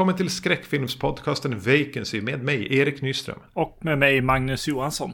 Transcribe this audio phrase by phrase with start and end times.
[0.00, 3.38] Välkommen till skräckfilmspodcasten Vacancy med mig, Erik Nyström.
[3.54, 5.12] Och med mig, Magnus Johansson.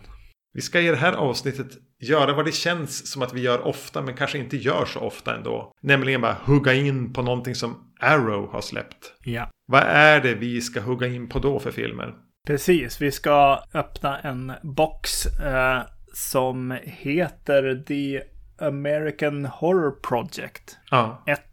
[0.52, 1.66] Vi ska i det här avsnittet
[2.00, 5.36] göra vad det känns som att vi gör ofta, men kanske inte gör så ofta
[5.36, 5.72] ändå.
[5.82, 9.12] Nämligen bara hugga in på någonting som Arrow har släppt.
[9.24, 9.50] Ja.
[9.66, 12.14] Vad är det vi ska hugga in på då för filmer?
[12.46, 18.22] Precis, vi ska öppna en box eh, som heter The
[18.58, 20.78] American Horror Project.
[20.90, 21.22] Ja.
[21.26, 21.45] Ett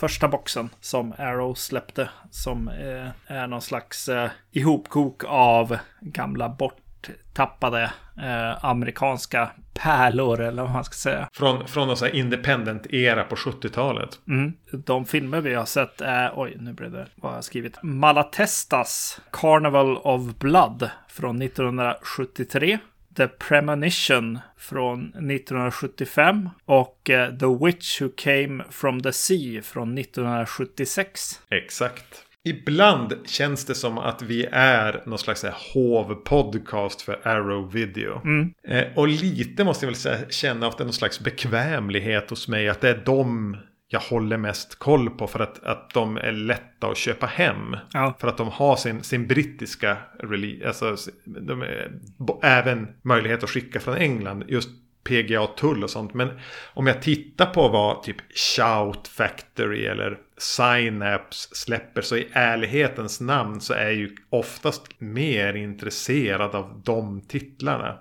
[0.00, 2.08] första boxen som Arrow släppte.
[2.30, 10.72] Som eh, är någon slags eh, ihopkok av gamla borttappade eh, amerikanska pärlor eller vad
[10.72, 11.28] man ska säga.
[11.32, 14.18] Från, från någon sån här independent-era på 70-talet.
[14.28, 14.52] Mm.
[14.72, 17.82] De filmer vi har sett är, oj nu blev det, vad jag skrivit?
[17.82, 22.78] Malatestas Carnival of Blood från 1973.
[23.16, 31.40] The Premonition från 1975 och eh, The Witch Who Came From The Sea från 1976.
[31.50, 32.24] Exakt.
[32.44, 38.20] Ibland känns det som att vi är någon slags här hov-podcast för Arrow Video.
[38.68, 42.48] Eh, och lite måste jag väl säga, känna att det är någon slags bekvämlighet hos
[42.48, 42.68] mig.
[42.68, 43.56] Att det är de
[43.92, 47.76] jag håller mest koll på för att, att de är lätta att köpa hem.
[47.92, 48.14] Ja.
[48.18, 50.68] För att de har sin, sin brittiska release.
[50.68, 52.00] Alltså de är,
[52.42, 54.44] även möjlighet att skicka från England.
[54.48, 54.70] Just
[55.04, 56.14] PGA-tull och sånt.
[56.14, 56.28] Men
[56.74, 62.02] om jag tittar på vad typ Shout Factory eller Synapse släpper.
[62.02, 67.98] Så i ärlighetens namn så är jag ju oftast mer intresserad av de titlarna.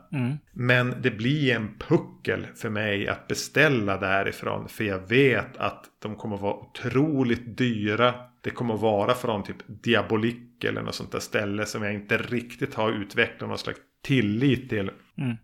[0.53, 4.69] Men det blir en puckel för mig att beställa därifrån.
[4.69, 8.13] För jag vet att de kommer vara otroligt dyra.
[8.41, 12.75] Det kommer vara från typ Diabolik eller något sånt där ställe som jag inte riktigt
[12.75, 14.91] har utvecklat någon slags tillit till.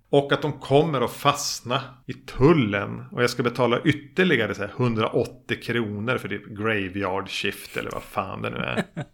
[0.09, 3.05] Och att de kommer att fastna i tullen.
[3.11, 8.03] Och jag ska betala ytterligare så här 180 kronor för typ graveyard shift eller vad
[8.03, 8.83] fan det nu är.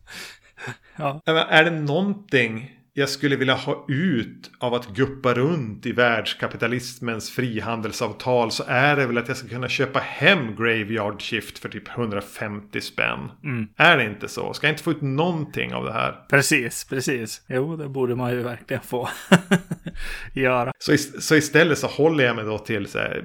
[0.96, 1.22] Ja.
[1.26, 8.52] Är det någonting jag skulle vilja ha ut av att guppa runt i världskapitalismens frihandelsavtal
[8.52, 12.82] så är det väl att jag ska kunna köpa hem Graveyard Shift för typ 150
[12.82, 13.32] spänn.
[13.78, 14.54] Är det inte så?
[14.54, 16.26] Ska jag inte få ut någonting av det här?
[16.30, 17.42] Precis, precis.
[17.48, 19.10] Jo, det borde man ju verkligen få
[20.34, 20.72] göra.
[20.80, 23.24] Så, så istället så håller jag mig då till så här,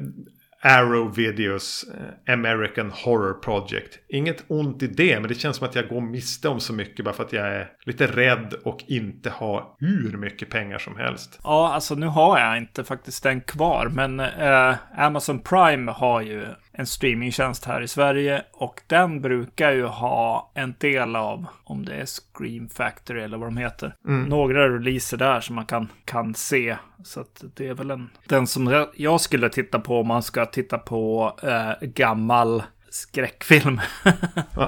[0.67, 3.99] Arrow Videos eh, American Horror Project.
[4.09, 7.05] Inget ont i det, men det känns som att jag går miste om så mycket
[7.05, 11.41] bara för att jag är lite rädd och inte har hur mycket pengar som helst.
[11.45, 16.47] Ja, alltså nu har jag inte faktiskt den kvar, men eh, Amazon Prime har ju
[16.79, 21.95] en streamingtjänst här i Sverige och den brukar ju ha en del av, om det
[21.95, 23.95] är Scream Factory eller vad de heter,
[24.29, 26.77] några releaser där som man kan, kan se.
[27.05, 30.47] Så att det är väl en, den som jag- skulle titta på om man ska
[30.47, 33.81] titta på eh, gammal skräckfilm.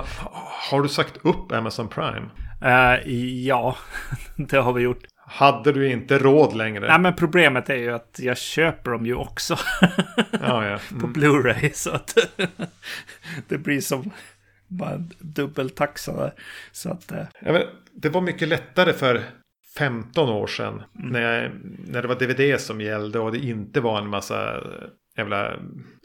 [0.70, 2.28] Har du sagt upp Amazon Prime?
[2.62, 3.12] eh,
[3.46, 3.76] ja,
[4.36, 4.98] det har vi gjort.
[5.30, 6.88] Hade du inte råd längre?
[6.88, 9.56] Nej, men problemet är ju att jag köper dem ju också.
[10.40, 10.78] Ja, ja.
[11.00, 11.70] på Blu-ray.
[11.72, 12.18] Så att
[13.48, 14.10] det blir som
[14.68, 16.32] bara en dubbeltaxa där.
[16.72, 19.22] Så att, eh, Jag vet, det var mycket lättare för
[19.78, 20.82] 15 år sedan.
[20.92, 21.52] När, jag,
[21.88, 24.60] när det var DVD som gällde och det inte var en massa
[25.16, 25.56] jävla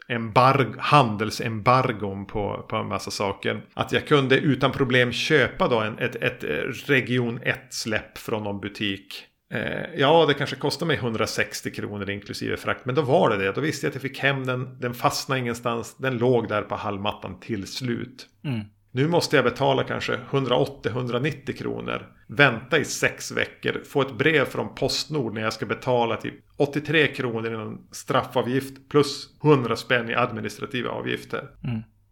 [0.08, 3.64] embarg, handelsembargon på, på en massa saker.
[3.74, 6.48] Att jag kunde utan problem köpa då en, ett, ett eh,
[6.86, 9.24] region 1-släpp från någon butik.
[9.54, 12.84] Eh, ja, det kanske kostade mig 160 kronor inklusive frakt.
[12.84, 13.52] Men då var det det.
[13.52, 14.80] Då visste jag att jag fick hem den.
[14.80, 15.96] Den fastnade ingenstans.
[15.96, 18.26] Den låg där på hallmattan till slut.
[18.44, 18.60] Mm.
[18.96, 22.06] Nu måste jag betala kanske 180-190 kronor.
[22.26, 23.82] Vänta i sex veckor.
[23.88, 28.88] Få ett brev från Postnord när jag ska betala typ 83 kronor i någon straffavgift.
[28.88, 31.48] Plus 100 spänn i administrativa avgifter.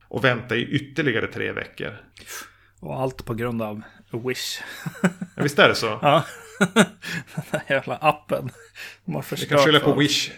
[0.09, 1.97] Och vänta i ytterligare tre veckor.
[2.81, 4.61] och allt på grund av Wish.
[5.37, 5.99] Ja, visst är det så?
[6.03, 6.25] ja.
[7.35, 8.51] Den där jävla appen.
[9.05, 10.31] De Vi förstört kan skylla på Wish.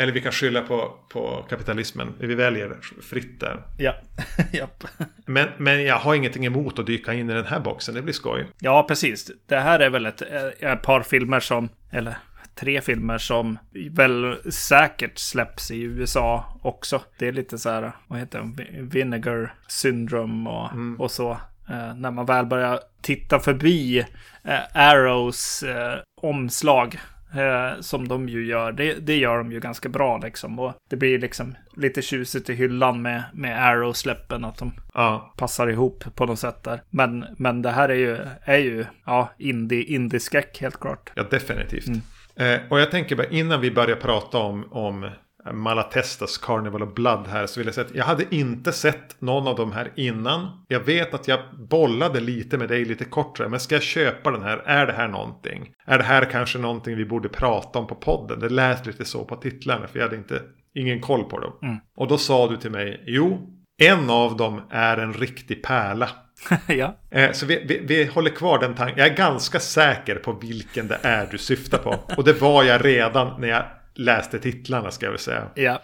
[0.00, 2.14] Eller vi kan skylla på, på kapitalismen.
[2.18, 2.76] Vi väljer
[3.10, 3.62] fritt där.
[3.78, 3.94] Ja,
[4.52, 4.84] Japp.
[5.26, 7.94] Men, men jag har ingenting emot att dyka in i den här boxen.
[7.94, 8.46] Det blir skoj.
[8.60, 9.30] ja, precis.
[9.46, 12.16] Det här är väl ett, eh, ett par filmer som, eller
[12.54, 13.58] tre filmer som
[13.90, 17.02] väl säkert släpps i USA också.
[17.18, 20.70] Det är lite så här, vad heter det, Vi- Vinegar syndrome och,
[21.04, 21.30] och så.
[21.70, 23.98] Eh, när man väl börjar titta förbi
[24.44, 26.98] eh, Arrows eh, omslag.
[27.34, 28.72] Eh, som de ju gör.
[28.72, 30.58] Det, det gör de ju ganska bra liksom.
[30.58, 34.44] Och det blir liksom lite tjusigt i hyllan med, med Arrow-släppen.
[34.44, 36.82] Att de Ja, passar ihop på något sätt där.
[36.90, 41.10] Men, men det här är ju, är ju ja, indie, indie-skräck helt klart.
[41.14, 41.88] Ja, definitivt.
[42.36, 45.10] Eh, och jag tänker bara innan vi börjar prata om, om
[45.52, 49.48] Malatestas Carnival of Blood här så vill jag säga att jag hade inte sett någon
[49.48, 50.64] av de här innan.
[50.68, 51.40] Jag vet att jag
[51.70, 53.48] bollade lite med dig lite kortare.
[53.48, 54.56] Men ska jag köpa den här?
[54.58, 55.70] Är det här någonting?
[55.86, 58.40] Är det här kanske någonting vi borde prata om på podden?
[58.40, 60.42] Det lät lite så på titlarna för jag hade inte,
[60.74, 61.52] ingen koll på dem.
[61.62, 61.76] Mm.
[61.96, 66.08] Och då sa du till mig, jo, en av dem är en riktig pärla.
[66.66, 66.96] ja.
[67.10, 68.98] Eh, Så vi, vi, vi håller kvar den tanken.
[68.98, 71.94] Jag är ganska säker på vilken det är du syftar på.
[72.16, 73.64] Och det var jag redan när jag
[73.98, 75.48] läste titlarna ska jag väl säga.
[75.54, 75.82] Ja.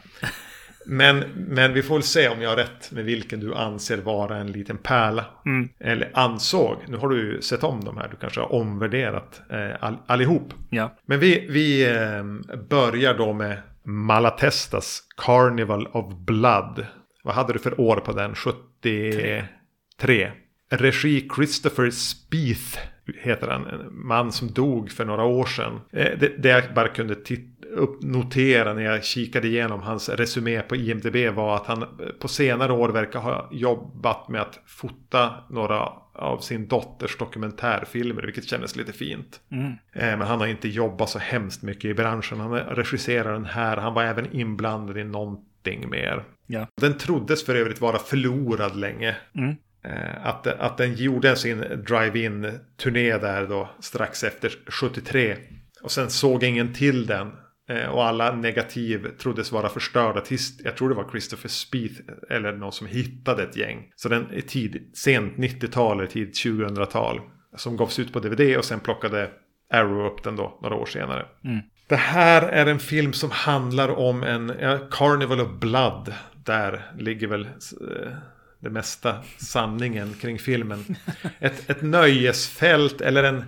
[0.86, 4.36] Men, men vi får väl se om jag har rätt med vilken du anser vara
[4.36, 5.24] en liten pärla.
[5.46, 5.68] Mm.
[5.80, 6.76] Eller ansåg.
[6.88, 8.08] Nu har du ju sett om de här.
[8.10, 10.54] Du kanske har omvärderat eh, all, allihop.
[10.70, 10.96] Ja.
[11.06, 12.24] Men vi, vi eh,
[12.68, 16.86] börjar då med Malatestas Carnival of Blood.
[17.22, 18.34] Vad hade du för år på den?
[18.34, 20.32] 73.
[20.70, 22.78] Regi Christopher Spieth
[23.22, 23.66] heter han.
[23.66, 25.80] En man som dog för några år sedan.
[25.92, 27.53] Eh, Det, det jag bara kunde tit- upp,
[28.00, 31.88] notera när jag kikade igenom hans resumé på IMDB var att han eh,
[32.20, 38.44] på senare år verkar ha jobbat med att fota några av sin dotters dokumentärfilmer, vilket
[38.44, 39.40] kändes lite fint.
[39.50, 39.66] Mm.
[39.92, 42.40] Eh, Men han har inte jobbat så hemskt mycket i branschen.
[42.40, 43.76] Han regisserar den här.
[43.76, 46.24] Han var även inblandad i någonting mer.
[46.46, 46.66] Ja.
[46.80, 49.16] Den troddes för övrigt vara förlorad länge.
[49.34, 49.56] Mm.
[49.84, 55.36] Eh, Att, att den gjorde sin drive-in turné där då strax efter 73.
[55.82, 57.32] Och sen såg ingen till den.
[57.68, 62.00] Eh, Och alla negativ troddes vara förstörda tills, jag tror det var Christopher Spieth
[62.30, 63.90] eller någon som hittade ett gäng.
[63.96, 67.20] Så den är tidigt, sent 90-tal eller tidigt 2000-tal.
[67.56, 69.30] Som gavs ut på DVD och sen plockade
[69.72, 71.26] Arrow upp den då några år senare.
[71.44, 71.60] Mm.
[71.88, 76.14] Det här är en film som handlar om en ja, Carnival of Blood.
[76.44, 78.12] Där ligger väl eh,
[78.60, 80.84] det mesta sanningen kring filmen.
[81.38, 83.44] Ett, ett nöjesfält eller en,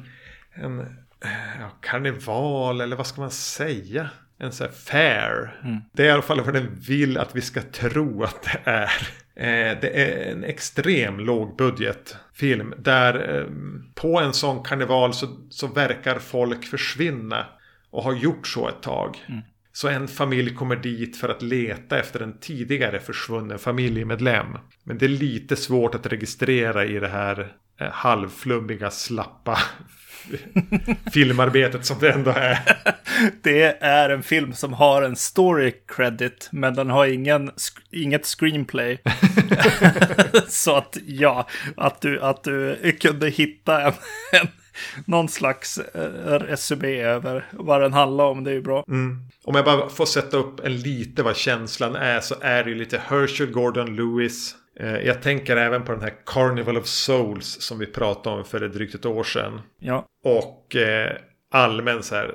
[0.55, 0.87] en
[1.61, 4.11] ja, karneval eller vad ska man säga?
[4.39, 5.61] En sån här fair.
[5.65, 5.81] Mm.
[5.93, 8.91] Det är i alla fall vad den vill att vi ska tro att det är.
[9.37, 12.75] Eh, det är en extrem lågbudgetfilm.
[12.79, 13.47] Där eh,
[13.95, 17.47] på en sån karneval så, så verkar folk försvinna.
[17.91, 19.25] Och har gjort så ett tag.
[19.29, 19.41] Mm.
[19.73, 24.47] Så en familj kommer dit för att leta efter en tidigare försvunnen familjemedlem.
[24.85, 29.59] Men det är lite svårt att registrera i det här eh, halvflummiga, slappa
[31.13, 32.59] filmarbetet som det ändå är.
[33.43, 37.51] Det är en film som har en story credit, men den har ingen,
[37.91, 38.99] inget screenplay.
[40.49, 43.93] Så att ja, att du, att du kunde hitta en,
[44.33, 44.49] en,
[45.05, 48.85] någon slags eh, resumé över vad den handlar om, det är ju bra.
[48.89, 49.21] Mm.
[49.45, 52.77] Om jag bara får sätta upp en lite vad känslan är så är det ju
[52.77, 54.55] lite Herschel Gordon Lewis.
[54.81, 58.61] Eh, Jag tänker även på den här Carnival of Souls som vi pratade om för
[58.61, 59.61] drygt ett år sedan.
[59.79, 61.17] Ja, Och eh,
[61.51, 62.35] allmän så här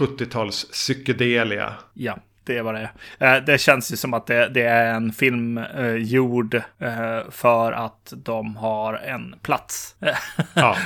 [0.00, 1.74] 70-tals psykedelia.
[1.94, 2.18] ja.
[2.44, 2.90] Det var det.
[3.26, 7.72] Eh, Det känns ju som att det, det är en film eh, gjord eh, för
[7.72, 9.96] att de har en plats.
[10.54, 10.76] Ja,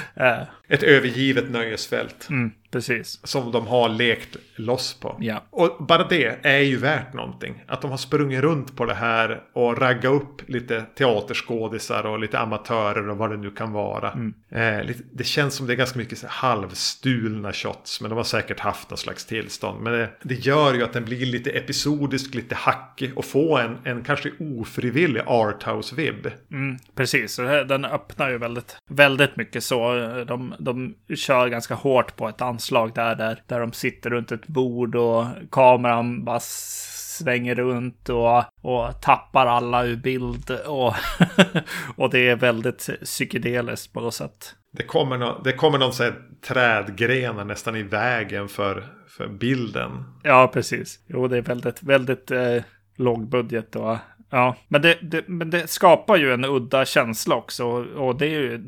[0.69, 2.27] ett övergivet nöjesfält.
[2.31, 3.27] mm, precis.
[3.27, 5.17] Som de har lekt loss på.
[5.21, 5.43] Ja.
[5.51, 7.65] Och bara det är ju värt någonting.
[7.67, 12.39] Att de har sprungit runt på det här och ragga upp lite teaterskådisar och lite
[12.39, 14.11] amatörer och vad det nu kan vara.
[14.11, 14.35] Mm.
[14.51, 18.01] Eh, det känns som det är ganska mycket halvstulna shots.
[18.01, 19.83] Men de har säkert haft någon slags tillstånd.
[19.83, 23.79] Men det, det gör ju att den blir lite episodisk, lite hackig och få en,
[23.85, 26.31] en kanske ofrivillig arthouse-vibb.
[26.51, 27.37] Mm, precis,
[27.69, 29.95] den öppnar ju väldigt, väldigt mycket så.
[30.29, 34.47] De, de kör ganska hårt på ett anslag där, där, där de sitter runt ett
[34.47, 40.51] bord och kameran bara svänger runt och, och tappar alla ur bild.
[40.51, 40.95] Och,
[41.97, 44.55] och det är väldigt psykedeliskt på något sätt.
[44.73, 46.15] Det kommer, nå det kommer någon så här
[46.49, 50.05] trädgrenar nästan i vägen för, för bilden.
[50.23, 50.99] Ja, precis.
[51.07, 52.63] Jo, det är väldigt, väldigt eh,
[52.97, 53.97] låg budget och
[54.33, 57.65] ja, men det, det, men det skapar ju en udda känsla också
[57.97, 58.59] och det är ju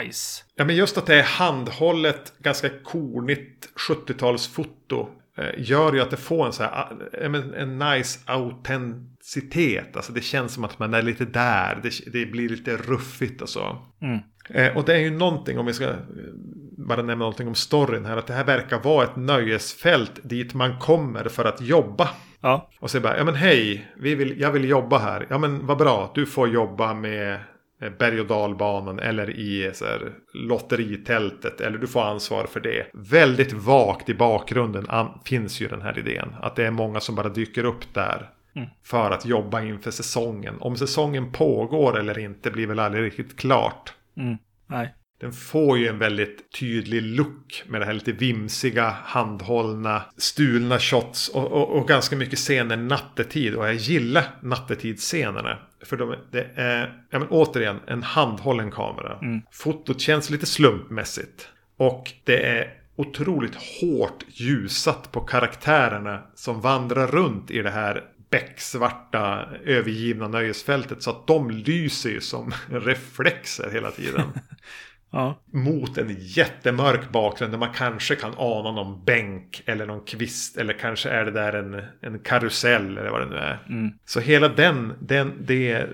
[0.00, 0.42] nice.
[0.56, 5.06] Ja, men just att det är handhållet, ganska kornigt 70-talsfoto.
[5.38, 6.86] eh, Gör ju att det får en så här,
[7.22, 9.96] eh, men en nice autenticitet.
[9.96, 11.80] Alltså det känns som att man är lite där.
[11.82, 13.76] Det, det blir lite ruffigt och så.
[14.02, 14.18] Mm.
[14.50, 15.94] Eh, Och det är ju någonting, om vi ska eh,
[16.78, 18.16] bara nämna någonting om storyn här.
[18.16, 22.08] Att det här verkar vara ett nöjesfält dit man kommer för att jobba.
[22.44, 25.26] Ja, Och så bara, ja men hej, vi vill, jag vill jobba här.
[25.30, 27.34] Ja men vad bra, du får jobba med
[27.82, 31.60] eh, berg och dalbanan eller i så här, lotteritältet.
[31.60, 32.86] Eller du får ansvar för det.
[32.92, 34.86] Väldigt vagt i bakgrunden
[35.24, 36.34] finns ju den här idén.
[36.40, 38.30] Att det är många som bara dyker upp där.
[38.56, 38.68] Mm.
[38.84, 40.54] För att jobba inför säsongen.
[40.60, 43.94] Om säsongen pågår eller inte blir väl aldrig riktigt klart.
[44.16, 44.36] mm.
[44.66, 44.94] nej.
[45.20, 51.28] Den får ju en väldigt tydlig look med det här lite vimsiga, handhållna, stulna shots
[51.28, 53.54] och, och, och ganska mycket scener nattetid.
[53.54, 55.58] Och jag gillar nattetidsscenerna.
[55.84, 59.18] För de, det är, ja men återigen, en handhållen kamera.
[59.22, 59.42] Mm.
[59.52, 61.48] Fotot känns lite slumpmässigt.
[61.76, 69.48] Och det är otroligt hårt ljusat på karaktärerna som vandrar runt i det här becksvarta
[69.64, 71.02] övergivna nöjesfältet.
[71.02, 74.22] Så att de lyser ju som reflexer hela tiden.
[75.14, 75.40] Ja.
[75.50, 80.56] Mot en jättemörk bakgrund där man kanske kan ana någon bänk eller någon kvist.
[80.56, 83.58] Eller kanske är det där en, en karusell eller vad det nu är.
[83.68, 83.92] Mm.
[84.04, 85.86] Så hela den, den det,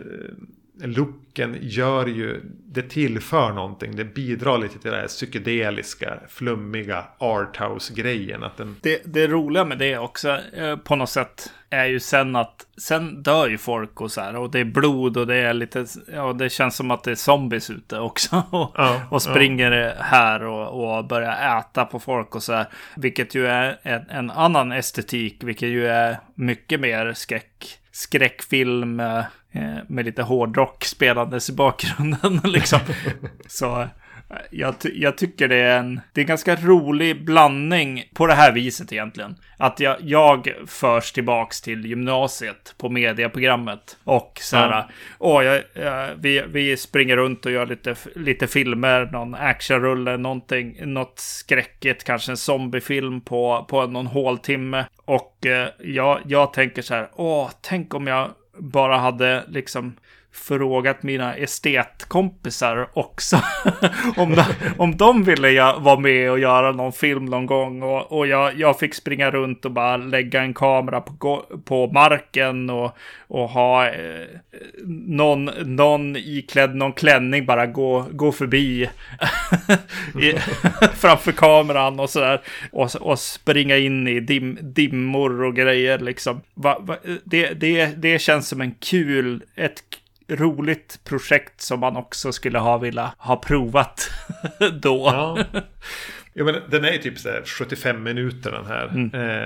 [0.84, 3.96] looken gör ju, det tillför någonting.
[3.96, 8.42] Det bidrar lite till det här psykedeliska, flummiga arthouse-grejen.
[8.42, 12.36] Att den, Det, det roliga med det också eh, på något sätt är ju sen
[12.36, 15.54] att sen dör ju folk och så här och det är blod och det är
[15.54, 19.94] lite, ja det känns som att det är zombies ute också och, Ja, och springer
[19.98, 22.66] här och, och börjar äta på folk och så här.
[22.96, 29.24] Vilket ju är en, en annan estetik, vilket ju är mycket mer skräck, skräckfilm eh,
[29.88, 32.80] med lite hårdrock spelandes i bakgrunden liksom.
[33.48, 33.88] Så
[34.50, 38.52] jag, jag tycker det är en, det är en ganska rolig blandning på det här
[38.52, 39.36] viset egentligen.
[39.56, 43.96] Att jag, jag förs tillbaks till gymnasiet på mediaprogrammet.
[44.04, 44.88] Och så här, Ja.
[45.18, 50.76] åh, jag, jag, vi, vi springer runt och gör lite, lite filmer, någon actionrulle, någonting,
[50.80, 54.84] något skräckigt, kanske en zombiefilm på, på någon håltimme.
[55.04, 59.96] Och eh, jag, jag tänker så här, åh, tänk om jag bara hade liksom
[60.32, 63.36] frågat mina estetkompisar också.
[64.16, 64.44] Om, de,
[64.78, 67.82] om de ville jag vara med och göra någon film någon gång.
[67.82, 72.70] Och, och jag, jag fick springa runt och bara lägga en kamera på, på marken
[72.70, 72.96] och,
[73.28, 74.26] och ha eh,
[74.86, 78.82] någon, någon iklädd någon klänning bara gå, gå förbi
[80.20, 80.32] i,
[80.94, 82.40] framför kameran och sådär.
[82.72, 86.40] Och, och springa in i dim, dimmor och grejer liksom.
[86.54, 89.82] Va, va, det, det, det känns som en kul, ett
[90.30, 94.10] roligt projekt som man också skulle ha velat ha provat
[94.82, 95.10] då.
[95.12, 95.44] Ja.
[96.34, 98.86] Jo, men den är ju typ så här 75 minuter den här.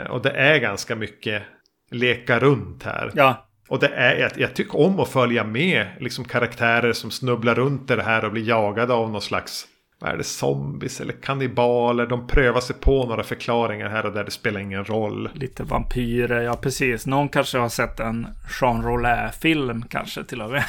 [0.03, 1.43] Eh, och det är ganska mycket
[1.91, 3.11] leka runt här.
[3.15, 7.55] Ja, Och det är, jag, jag tycker om att följa med liksom karaktärer som snubblar
[7.55, 9.67] runt i det här och blir jagade av någon slags
[9.99, 12.07] vad är det, zombies eller kannibaler.
[12.07, 15.29] De prövar sig på några förklaringar här och där det spelar ingen roll.
[15.35, 17.07] lite vampyrer, ja precis.
[17.07, 18.27] Någon kanske har sett en
[18.61, 20.65] Jean Rollet-film kanske till och med.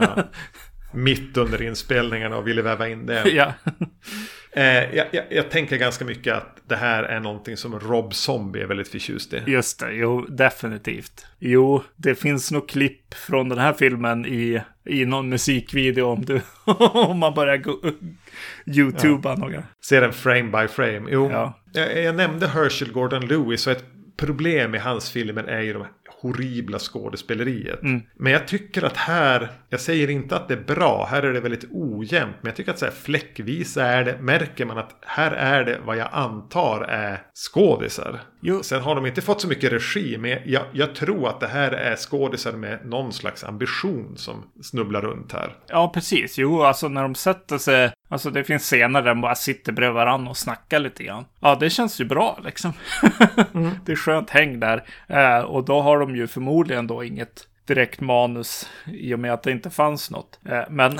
[0.00, 0.16] Ja.
[0.92, 3.28] Mitt under inspelningen och ville väva in det.
[3.28, 3.52] ja.
[4.56, 8.60] Eh, jag, jag, jag tänker ganska mycket att det här är någonting som Rob Zombie
[8.62, 9.42] är väldigt förtjust i.
[9.46, 11.26] Just det, jo, definitivt.
[11.38, 16.40] Jo, det finns nog klipp från den här filmen i, i någon musikvideo om du,
[16.92, 17.72] om man börjar go,
[18.66, 19.62] YouTuba några.
[19.86, 21.08] Ser den frame by frame.
[21.10, 21.58] Jo, Ja.
[21.72, 23.84] jag, jag nämnde Herschel Gordon Lewis och ett
[24.16, 25.86] problem i hans filmer är ju de
[26.24, 27.82] horribla skådespeleriet.
[27.82, 28.02] Mm.
[28.16, 31.40] Men jag tycker att här, jag säger inte att det är bra, här är det
[31.40, 32.36] väldigt ojämnt.
[32.40, 35.80] Men jag tycker att så här fläckvis är det, märker man att här är det
[35.84, 38.20] vad jag antar är skådisar.
[38.46, 38.62] Jo.
[38.62, 41.72] Sen har de inte fått så mycket regi, men jag, jag tror att det här
[41.72, 45.56] är skådisar med någon slags ambition som snubblar runt här.
[45.68, 46.38] Ja, precis.
[46.38, 47.92] Jo, alltså när de sätter sig.
[48.08, 51.24] Alltså det finns scener där de bara sitter bredvid varandra och snackar lite grann.
[51.40, 52.72] Ja, det känns ju bra liksom.
[53.84, 54.84] det är skönt häng där.
[55.06, 59.42] Eh, och då har de ju förmodligen då inget direkt manus i och med att
[59.42, 60.40] det inte fanns något.
[60.44, 60.98] Eh, men...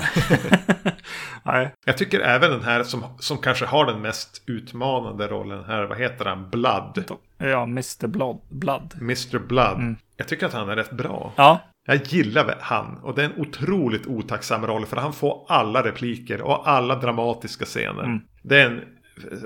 [1.43, 1.73] Nej.
[1.85, 5.97] Jag tycker även den här som, som kanske har den mest utmanande rollen här, vad
[5.97, 6.49] heter han?
[6.49, 7.03] Blood.
[7.37, 8.07] Ja, Mr.
[8.07, 8.39] Blood.
[8.49, 8.93] Blood.
[9.01, 9.77] Mr Blood.
[9.77, 9.95] Mm.
[10.17, 11.33] Jag tycker att han är rätt bra.
[11.35, 12.97] Ja, Jag gillar han.
[12.97, 14.85] Och det är en otroligt otacksam roll.
[14.85, 18.03] För han får alla repliker och alla dramatiska scener.
[18.03, 18.21] Mm.
[18.41, 18.81] Det är en,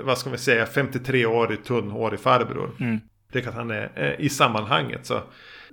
[0.04, 2.72] vad ska vi säga, 53-årig tunnhårig farbror.
[2.80, 3.00] Mm.
[3.28, 5.22] Jag tycker att han är, eh, i sammanhanget så,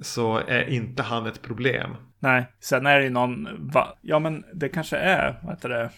[0.01, 1.97] så är inte han ett problem.
[2.19, 2.47] nej.
[2.61, 3.49] Sen är det ju någon...
[3.71, 3.99] Va?
[4.01, 5.91] Ja, men det kanske är, vad heter det?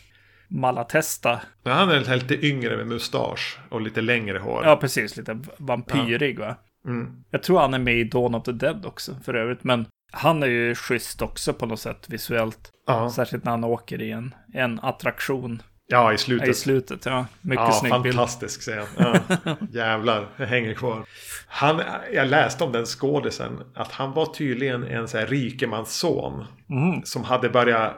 [0.49, 1.40] Malatesta.
[1.62, 4.62] Men han är lite yngre med mustasch och lite längre hår.
[4.64, 5.17] Ja, precis.
[5.17, 6.57] Lite vampyrig, va?
[6.87, 7.25] Mm.
[7.31, 9.64] Jag tror han är med i Dawn of the Dead också för övrigt.
[9.64, 12.73] Men han är ju schysst också på något sätt visuellt.
[12.87, 13.11] Ja.
[13.11, 16.49] Särskilt när han åker i en, en attraktion ja, i slutet.
[16.49, 17.07] i slutet.
[17.07, 18.14] Ja, mycket Ja, snygg bild.
[18.14, 18.87] fantastisk scen.
[18.99, 19.14] Ja,
[19.73, 21.04] jävlar, det hänger kvar.
[21.50, 26.45] Han, jag läste om den skådisen att han var tydligen en så här rikemansson.
[26.71, 27.02] Mm.
[27.04, 27.97] Som hade börjat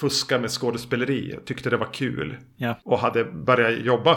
[0.00, 2.36] fuska med skådespeleri och tyckte det var kul.
[2.56, 2.80] Ja.
[2.84, 4.16] Och hade börjat jobba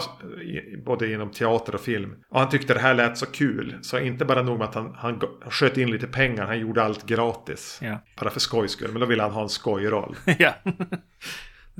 [0.86, 2.14] både inom teater och film.
[2.30, 3.78] Och han tyckte det här lät så kul.
[3.82, 7.06] Så inte bara nog med att han, han sköt in lite pengar, han gjorde allt
[7.06, 7.78] gratis.
[7.82, 7.98] Ja.
[8.20, 8.92] Bara för skojs skull.
[8.92, 10.16] Men då ville han ha en skojroll.
[10.38, 10.54] ja.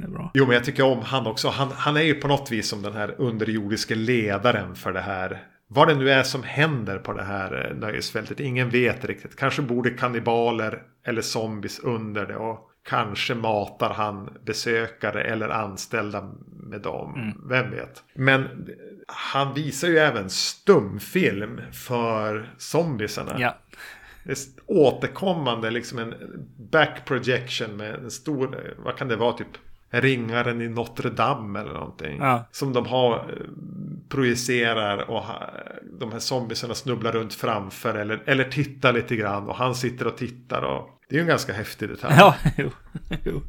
[0.02, 0.30] Det är bra.
[0.35, 1.49] Jo, men jag tycker om han också.
[1.49, 5.42] Han, han är ju på något vis som den här underjordiske ledaren för det här.
[5.68, 8.40] Vad det nu är som händer på det här eh, nöjesfältet.
[8.40, 9.37] Ingen vet riktigt.
[9.37, 12.37] Kanske bor det kannibaler eller zombies under det.
[12.37, 17.14] Och kanske matar han besökare eller anställda med dem.
[17.14, 17.49] Mm.
[17.49, 18.02] Vem vet.
[18.14, 18.68] Men
[19.09, 23.37] han visar ju även stumfilm för zombiesarna.
[23.38, 23.59] Ja,
[24.25, 26.14] Det är återkommande liksom en
[26.73, 29.59] back projection med en stor, vad kan det vara, typ
[30.00, 32.18] ringaren i Notre Dame eller någonting.
[32.18, 32.49] Ja.
[32.50, 33.46] Som de har, eh,
[34.08, 35.25] projicerar och
[35.99, 40.16] de här zombiesarna snubblar runt framför eller, eller tittar lite grann och han sitter och
[40.16, 42.14] tittar och det är ju en ganska häftig detalj.
[42.18, 42.70] ja jo.
[43.25, 43.42] jo.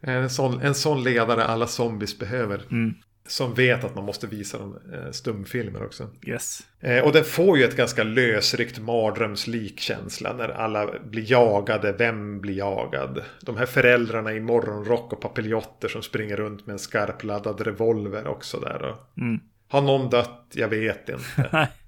[0.00, 2.62] En, sån, en sån ledare alla zombies behöver.
[2.70, 2.94] Mm.
[3.26, 6.10] Som vet att man måste visa dem eh, stumfilmer också.
[6.26, 6.60] Yes.
[6.80, 11.92] Eh, och den får ju ett ganska lösryckt mardrömslik känsla när alla blir jagade.
[11.92, 13.22] Vem blir jagad?
[13.40, 18.60] De här föräldrarna i morgonrock och papiljotter som springer runt med en skarpladdad revolver också
[18.60, 18.82] där.
[18.82, 19.18] Och...
[19.18, 19.40] Mm.
[19.68, 20.52] Har någon dött?
[20.52, 21.68] Jag vet inte.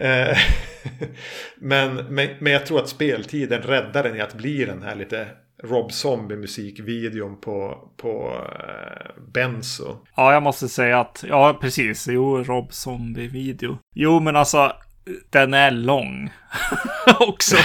[0.00, 0.38] Eh,
[1.56, 5.28] men, men, men jag tror att speltiden räddar den i att bli den här lite
[5.64, 9.96] Rob Zombie musikvideon på, på eh, Benzo.
[10.16, 13.78] Ja, jag måste säga att, ja precis, jo, Rob Zombie-video.
[13.94, 14.72] Jo, men alltså,
[15.30, 16.32] den är lång.
[17.20, 17.56] Också.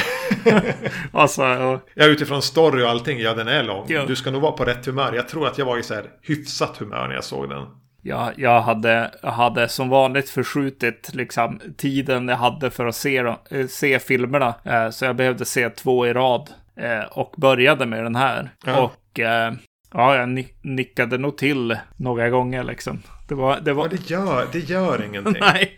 [1.12, 3.86] alltså, och, Ja, utifrån story och allting, ja den är lång.
[3.88, 4.06] Ja.
[4.06, 5.14] Du ska nog vara på rätt humör.
[5.14, 7.66] Jag tror att jag var i så här hyfsat humör när jag såg den.
[8.02, 13.18] jag, jag, hade, jag hade som vanligt förskjutit liksom, tiden jag hade för att se,
[13.18, 14.56] eh, se filmerna.
[14.64, 16.50] Eh, så jag behövde se två i rad.
[16.76, 18.50] Eh, och började med den här.
[18.66, 18.80] Ja.
[18.82, 19.54] Och eh,
[19.94, 23.02] ja, jag ni- nickade nog till några gånger liksom.
[23.28, 23.60] Det var...
[23.60, 25.36] Det var Ja, det gör, det gör ingenting.
[25.42, 25.78] Nej.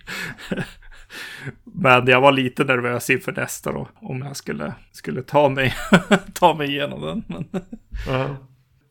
[1.65, 3.87] Men jag var lite nervös inför nästa då.
[3.95, 5.73] Om jag skulle, skulle ta, mig,
[6.33, 7.23] ta mig igenom den.
[7.27, 7.65] Men,
[8.07, 8.27] Ja.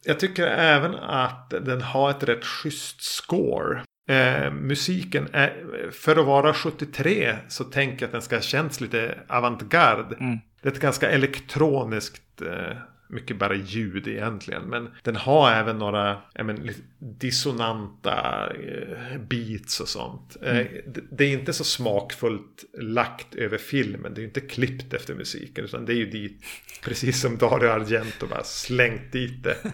[0.05, 3.83] Jag tycker även att den har ett rätt schysst score.
[4.13, 9.19] Eh, musiken är, för att vara 73 så tänker jag att den ska känns lite
[9.29, 10.17] avantgarde.
[10.21, 10.39] Mm.
[10.63, 12.77] Det är ett ganska elektroniskt, eh,
[13.09, 14.63] mycket bara ljud egentligen.
[14.63, 20.37] Men den har även några men, dissonanta eh, beats och sånt.
[20.43, 20.55] Eh,
[20.87, 24.15] det, det är inte så smakfullt lagt över filmen.
[24.15, 25.65] Det är ju inte klippt efter musiken.
[25.65, 26.45] Utan det är ju dit,
[26.85, 29.57] precis som Dario Argento, bara slängt dit det.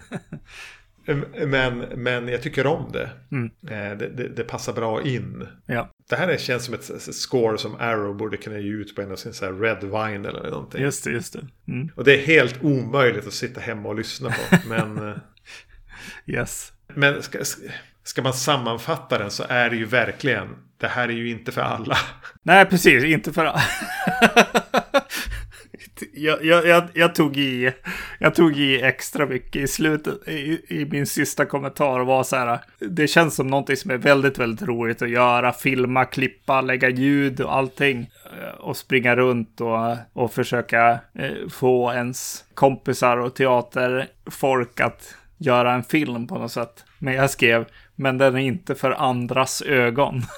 [1.46, 3.10] Men, men jag tycker om det.
[3.32, 3.50] Mm.
[3.70, 4.28] Eh, det, det.
[4.28, 5.46] Det passar bra in.
[5.66, 8.94] ja, Det här är, känns som ett, ett score som Arrow borde kunna ge ut
[8.94, 10.80] på en av sin så här Red Vine eller någonting.
[10.82, 11.72] just det, just det.
[11.72, 11.88] Mm.
[11.96, 14.56] Och det är helt omöjligt att sitta hemma och lyssna på.
[14.68, 15.16] Men, eh,
[16.26, 16.72] Yes.
[16.94, 17.38] men ska,
[18.04, 20.48] ska man sammanfatta den så är det ju verkligen.
[20.80, 21.96] Det här är ju inte för alla.
[22.42, 23.04] Nej, precis.
[23.04, 23.44] Inte för...
[23.44, 23.60] jag,
[26.12, 27.72] jag, jag, jag, tog i,
[28.18, 30.28] jag tog i extra mycket i slutet.
[30.28, 32.58] I, I min sista kommentar var så här.
[32.78, 35.52] Det känns som någonting som är väldigt, väldigt roligt att göra.
[35.52, 38.10] Filma, klippa, lägga ljud och allting.
[38.58, 45.82] Och springa runt och, och försöka eh, få ens kompisar och teaterfolk att göra en
[45.82, 46.84] film på något sätt.
[46.98, 50.22] Men jag skrev, men den är inte för andras ögon.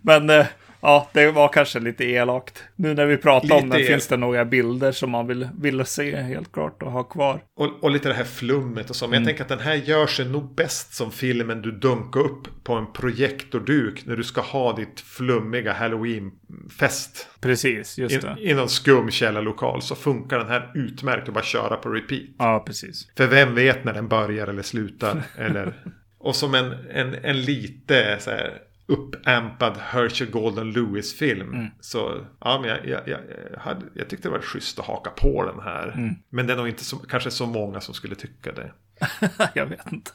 [0.00, 0.46] Men eh,
[0.82, 2.64] ja, det var kanske lite elakt.
[2.76, 5.48] Nu när vi pratar om Lite den el- finns det några bilder som man vill,
[5.60, 7.40] vill se helt klart och ha kvar.
[7.56, 9.08] Och, och lite det här flummet och så.
[9.08, 12.64] Men jag tänker att den här gör sig nog bäst som filmen du dunkar upp
[12.64, 14.06] på en projektorduk.
[14.06, 17.28] När du ska ha ditt flummiga halloween-fest.
[17.40, 18.36] Precis, just I, det.
[18.40, 22.22] I någon skum källarlokal så funkar den här utmärkt att bara köra på repeat.
[22.38, 23.08] Ja, precis.
[23.16, 25.22] För vem vet när den börjar eller slutar.
[25.38, 25.72] eller...
[26.18, 28.58] Och som en, en, en lite så här
[28.92, 31.66] uppampad Herschel Golden Lewis-film.
[31.80, 33.18] Så ja, men jag, jag, jag,
[33.58, 36.14] hade, jag tyckte det var schysst att haka på den här.
[36.28, 38.72] Men det är nog inte så, kanske så många som skulle tycka det.
[39.54, 40.10] jag vet inte.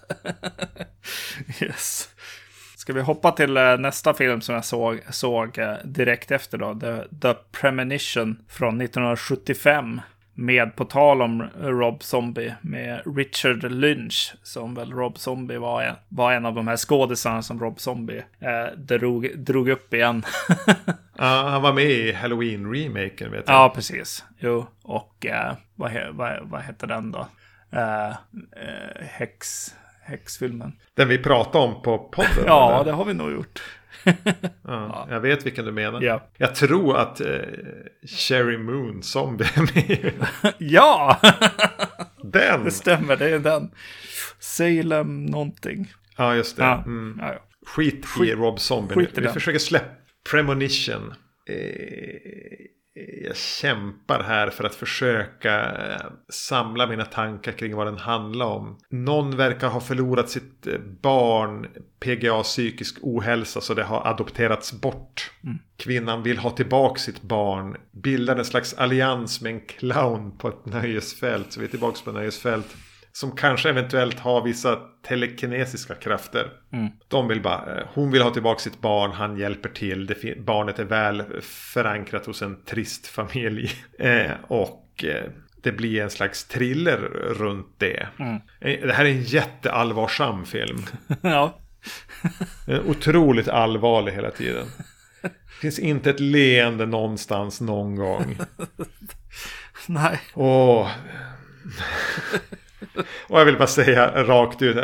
[1.61, 2.09] yes.
[2.87, 6.79] Ska vi hoppa till eh, nästa film som jag såg, såg eh, direkt efter då?
[6.79, 10.01] The, The Premonition från 1975.
[10.39, 14.35] Med på tal om Rob Zombie med Richard Lynch.
[14.43, 18.23] Som väl Rob Zombie var en, var en av de här skådisarna som Rob Zombie
[18.39, 20.23] eh, drog, drog upp igen.
[21.19, 23.55] Ja, han var med i Halloween-remaken vet jag.
[23.55, 24.25] ja, precis.
[24.39, 27.27] Jo, och eh, vad, vad, vad heter den då?
[27.71, 28.15] Eh, eh,
[29.01, 29.67] häx,
[30.01, 30.73] häxfilmen.
[30.93, 32.29] Den vi pratade om på podden.
[32.45, 32.85] Ja, eller?
[32.85, 33.61] det har vi nog gjort.
[34.63, 36.01] ja, jag vet vilken du menar.
[36.01, 36.27] Ja.
[36.37, 37.27] Jag tror att eh,
[38.07, 40.13] Cherry Moon Zombie är med.
[40.57, 41.19] ja!
[42.23, 42.63] Den!
[42.63, 43.71] det stämmer, det är den.
[44.39, 45.93] Salem någonting.
[46.17, 46.63] Ja, just det.
[46.63, 47.19] Ja, Mm.
[47.21, 47.33] ja.
[47.65, 49.07] Skit, i Rob Zombie nu.
[49.15, 49.33] Vi den.
[49.33, 49.85] försöker släppa
[50.31, 51.13] Premonition.
[51.49, 51.55] Eh,
[53.23, 58.77] jag kämpar här för att försöka eh, samla mina tankar kring vad den handlar om.
[58.89, 61.67] Någon verkar ha förlorat sitt eh, barn,
[61.99, 65.31] PGA psykisk ohälsa, så det har adopterats bort.
[65.43, 65.57] Mm.
[65.77, 70.65] Kvinnan vill ha tillbaka sitt barn, bildar en slags allians med en clown på ett
[70.65, 71.53] nöjesfält.
[71.53, 72.75] Så vi är tillbaka på nöjesfält.
[73.17, 76.51] Som kanske eventuellt har vissa telekinesiska krafter.
[76.73, 76.89] Mm.
[77.07, 80.35] De vill bara, eh, hon vill ha tillbaka sitt barn, han hjälper till.
[80.45, 83.71] Barnet är väl förankrat hos en trist familj.
[83.99, 85.23] Eh, och eh,
[85.63, 86.97] det blir en slags thriller
[87.37, 88.07] runt det.
[88.19, 88.35] Mm.
[88.59, 90.85] Eh, det här är en jätteallvarsam film.
[91.21, 91.59] ja.
[92.85, 94.65] Otroligt allvarlig hela tiden.
[95.21, 98.37] Det finns inte ett leende någonstans någon gång.
[99.87, 100.19] Nej.
[100.33, 100.91] Åh.
[103.27, 104.77] Och jag vill bara säga rakt ut.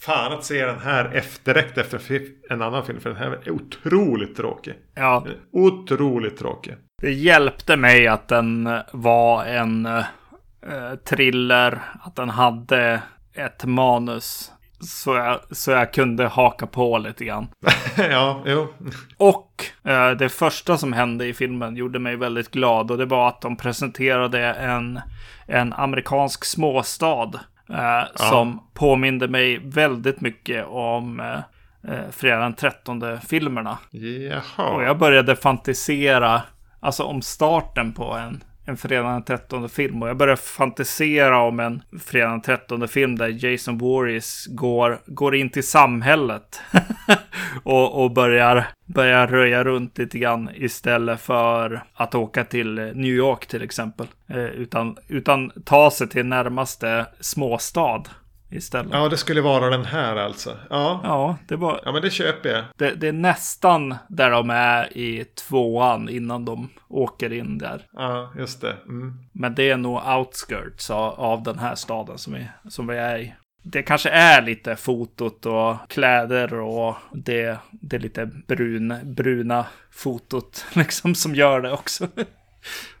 [0.00, 3.00] fan att se den här efterrätt efter en annan film.
[3.00, 4.74] För den här är otroligt tråkig.
[4.94, 5.26] Ja.
[5.52, 6.76] Otroligt tråkig.
[7.02, 11.82] Det hjälpte mig att den var en uh, thriller.
[12.00, 13.00] Att den hade
[13.34, 14.52] ett manus.
[14.80, 17.48] Så jag, så jag kunde haka på lite grann.
[17.96, 18.68] ja, jo.
[19.16, 22.90] Och eh, det första som hände i filmen gjorde mig väldigt glad.
[22.90, 25.00] Och det var att de presenterade en,
[25.48, 27.30] en amerikansk småstad.
[27.70, 28.08] Eh, ja.
[28.14, 31.38] Som påminde mig väldigt mycket om eh,
[31.92, 33.78] eh fredag den 13 filmerna.
[33.90, 34.68] Jaha.
[34.68, 36.42] Och jag började fantisera,
[36.80, 40.02] alltså om starten på en en fredag den 13 film.
[40.02, 45.34] Och jag börjar fantisera om en fredag den 13 film där Jason Voorhees går, går
[45.34, 46.60] in till samhället.
[47.62, 53.46] och, och börjar, börjar röja runt lite grann istället för att åka till New York
[53.46, 54.06] till exempel.
[54.26, 58.02] Eh, utan, utan ta sig till närmaste småstad
[58.50, 58.92] istället.
[58.92, 60.58] Ja, det skulle vara den här alltså.
[60.70, 61.80] Ja, ja det var...
[61.84, 62.64] Ja, men det köper jag.
[62.76, 67.86] Det, det, är nästan där de är i tvåan innan de åker in där.
[67.92, 68.72] Ja, just det.
[68.72, 69.14] Mm.
[69.32, 73.34] Men det är nog outskirts av, den här staden som vi, som vi är i.
[73.62, 81.14] Det kanske är lite fotot och kläder och det, det lite brun, bruna fotot liksom
[81.14, 82.08] som gör det också.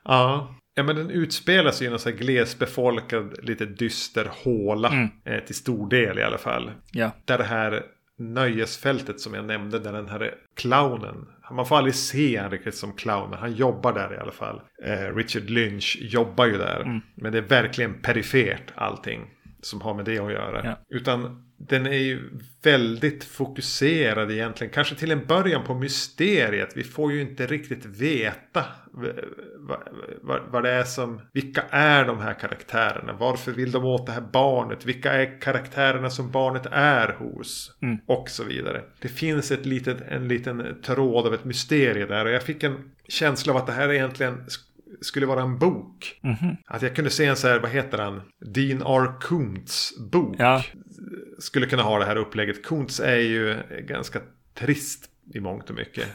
[0.04, 4.88] Ja, Ja men den utspelar sig i en sån här glesbefolkad, lite dyster håla.
[4.88, 5.08] Mm.
[5.24, 6.70] Eh, till stor del i alla fall.
[6.92, 7.10] Ja.
[7.24, 7.82] Där det här
[8.18, 11.26] nöjesfältet som jag nämnde, där den här clownen.
[11.50, 14.60] Man får aldrig se honom riktigt som clown, men han jobbar där i alla fall.
[14.84, 16.80] Eh, Richard Lynch jobbar ju där.
[16.80, 17.00] Mm.
[17.14, 19.20] Men det är verkligen perifert allting
[19.60, 20.60] som har med det att göra.
[20.64, 20.78] Ja.
[20.88, 22.30] Utan den är ju
[22.62, 24.72] väldigt fokuserad egentligen.
[24.72, 26.72] Kanske till en början på mysteriet.
[26.76, 28.64] Vi får ju inte riktigt veta
[29.58, 29.78] vad,
[30.22, 31.20] vad, vad det är som...
[31.32, 33.12] Vilka är de här karaktärerna?
[33.12, 34.86] Varför vill de åt det här barnet?
[34.86, 37.76] Vilka är karaktärerna som barnet är hos?
[37.82, 37.98] Mm.
[38.06, 38.82] Och så vidare.
[39.00, 42.24] Det finns ett litet, en liten tråd av ett mysterium där.
[42.24, 44.44] Och jag fick en känsla av att det här egentligen
[45.00, 46.20] skulle vara en bok.
[46.22, 46.56] Mm -hmm.
[46.66, 48.22] Att jag kunde se en så här, vad heter han?
[48.54, 49.20] Dean R.
[49.20, 50.36] Kuntz bok.
[50.38, 50.64] Ja.
[51.38, 52.64] Skulle kunna ha det här upplägget.
[52.64, 53.56] Kuntz är ju
[53.88, 54.20] ganska
[54.54, 56.06] trist i mångt och mycket.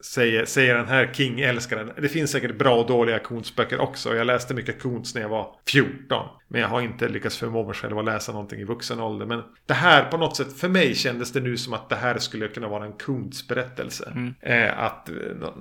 [0.00, 1.90] säger, säger den här King-älskaren.
[1.96, 4.14] Det finns säkert bra och dåliga Kuntz-böcker också.
[4.14, 6.28] Jag läste mycket Kuntz när jag var 14.
[6.48, 9.26] Men jag har inte lyckats förmå mig själv att läsa någonting i vuxen ålder.
[9.26, 12.18] Men det här på något sätt, för mig kändes det nu som att det här
[12.18, 14.12] skulle kunna vara en Kuntz-berättelse.
[14.14, 14.34] Mm.
[14.40, 15.14] Eh, att eh,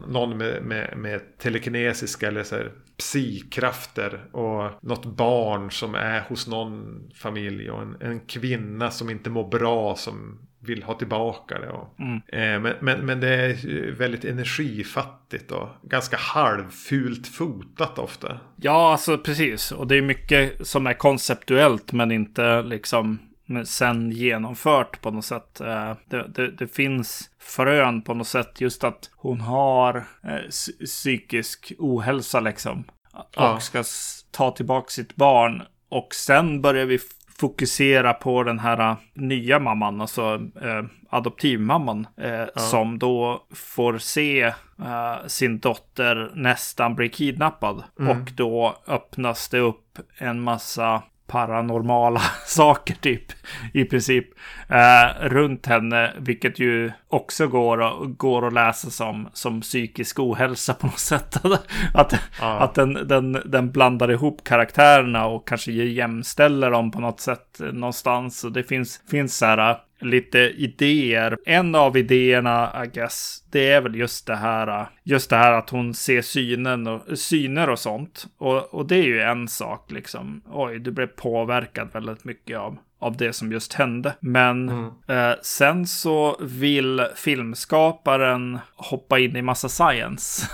[0.07, 6.47] någon med, med, med telekinesiska eller så här, psikrafter och något barn som är hos
[6.47, 11.69] någon familj och en, en kvinna som inte mår bra som vill ha tillbaka det.
[11.69, 12.15] Och, mm.
[12.15, 18.39] eh, men, men, men det är väldigt energifattigt och ganska halvfult fotat ofta.
[18.55, 19.71] Ja, alltså precis.
[19.71, 23.19] Och det är mycket som är konceptuellt men inte liksom
[23.65, 25.61] sen genomfört på något sätt.
[25.61, 30.49] Eh, det, det, det, finns frön på något sätt just att hon har eh,
[30.85, 32.83] psykisk ohälsa liksom.
[33.13, 33.59] Och ja.
[33.59, 33.83] ska
[34.31, 35.63] ta tillbaka sitt barn.
[35.89, 36.99] Och sen börjar vi
[37.43, 42.47] fokusera på den här äh, nya mamman, alltså eh, adoptivmamman, eh, ja.
[42.55, 44.41] som då får se
[44.79, 47.83] eh, sin dotter nästan bli kidnappad.
[47.99, 48.11] Mm.
[48.11, 53.31] Och då öppnas det upp en massa paranormala saker typ
[53.73, 54.25] i princip
[54.69, 60.87] eh, runt henne, vilket ju också går, går att läsa som, som psykisk ohälsa på
[60.87, 61.37] något sätt.
[61.93, 62.59] att ja.
[62.59, 68.43] att den, den, den blandar ihop karaktärerna och kanske jämställer dem på något sätt någonstans.
[68.43, 71.37] Och det finns, finns så här lite idéer.
[71.45, 75.69] En av idéerna, I guess, det är väl just det här, just det här att
[75.69, 78.25] hon ser synen och, syner och sånt.
[78.37, 80.41] Och, och det är ju en sak liksom.
[80.51, 84.15] Oj, du blev påverkad väldigt mycket av, av det som just hände.
[84.19, 84.85] Men Mm.
[85.07, 90.47] eh, sen så vill filmskaparen hoppa in i massa science.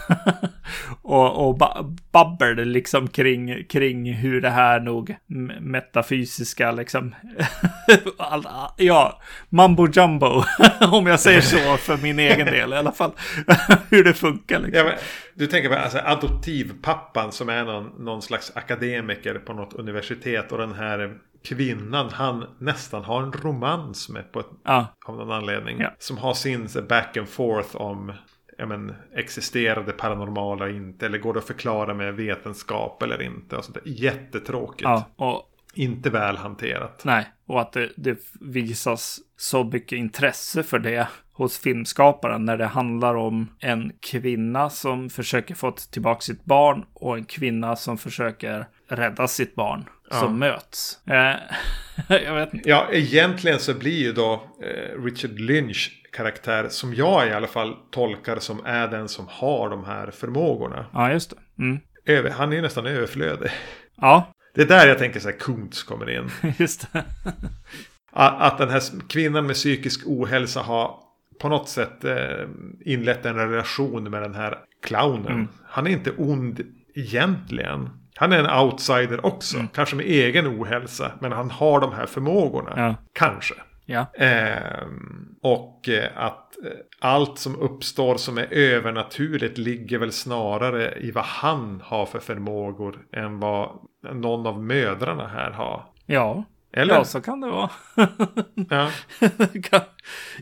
[1.01, 5.15] och och ba babbel liksom kring, kring hur det här nog
[5.59, 7.15] metafysiska liksom.
[8.17, 10.43] All, ja, mambo jumbo.
[10.91, 13.11] om jag säger så för min egen del i alla fall.
[13.89, 14.77] hur det funkar liksom.
[14.77, 14.93] Ja, men,
[15.39, 20.51] du tänker på alltså, adoptivpappan som är någon, någon slags akademiker på något universitet.
[20.51, 25.31] Och den här kvinnan han nästan har en romans med på ett, Ja, av någon
[25.31, 25.79] anledning.
[25.79, 25.93] Ja.
[25.99, 28.13] Som har sin så, back and forth om
[28.57, 31.05] ja, men, existerar det paranormala inte.
[31.05, 33.57] Eller går det att förklara med vetenskap eller inte.
[33.57, 33.91] Och sånt där.
[33.91, 34.83] Jättetråkigt.
[34.83, 37.01] ja, och Inte väl hanterat.
[37.05, 42.65] Nej, och att det, det visas så mycket intresse för det hos filmskaparen när det
[42.65, 48.67] handlar om en kvinna som försöker få tillbaka sitt barn och en kvinna som försöker
[48.89, 50.15] rädda sitt barn Ja.
[50.19, 50.99] som möts.
[51.07, 51.35] Eh,
[52.23, 52.69] jag vet inte.
[52.69, 54.33] Ja, egentligen så blir ju då
[54.63, 59.69] eh, Richard Lynch karaktär som jag i alla fall tolkar som är den som har
[59.69, 60.85] de här förmågorna.
[60.93, 61.63] Ja, just det.
[61.63, 61.79] Mm.
[62.05, 63.49] Över, han är ju nästan överflödig.
[63.95, 66.29] Ja, Det är där jag tänker så här Kuntz kommer in.
[66.57, 67.03] just det.
[68.11, 70.95] Att, den här kvinnan med psykisk ohälsa har
[71.39, 72.47] på något sätt eh,
[72.85, 75.31] inlett en relation med den här clownen.
[75.31, 75.47] Mm.
[75.65, 76.61] Han är inte ond
[76.95, 77.89] egentligen.
[78.15, 79.57] Han är en outsider också.
[79.57, 79.67] Mm.
[79.67, 81.11] Kanske med egen ohälsa.
[81.19, 82.73] Men han har de här förmågorna.
[82.75, 82.95] Ja.
[83.13, 83.53] Kanske.
[83.85, 90.99] Ja, Ehm, och eh, att eh, allt som uppstår som är övernaturligt ligger väl snarare
[90.99, 93.69] i vad han har för förmågor än vad
[94.01, 95.85] någon av mödrarna här har.
[96.05, 96.43] ja.
[96.71, 96.93] Eller?
[96.93, 97.69] Ja, så kan det vara.
[98.69, 98.89] Ja.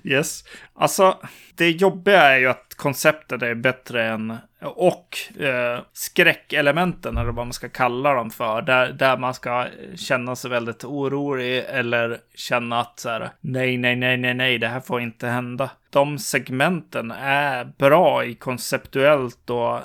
[0.04, 0.44] Yes.
[0.74, 1.18] Alltså,
[1.56, 4.38] det jobbiga är ju att konceptet är bättre än...
[4.62, 8.62] Och eh, skräckelementen, eller vad man ska kalla dem för.
[8.62, 13.96] Där, där man ska känna sig väldigt orolig eller känna att så här, nej, nej,
[13.96, 15.70] nej, nej, nej, det här får inte hända.
[15.90, 19.82] De segmenten är bra i konceptuellt och eh,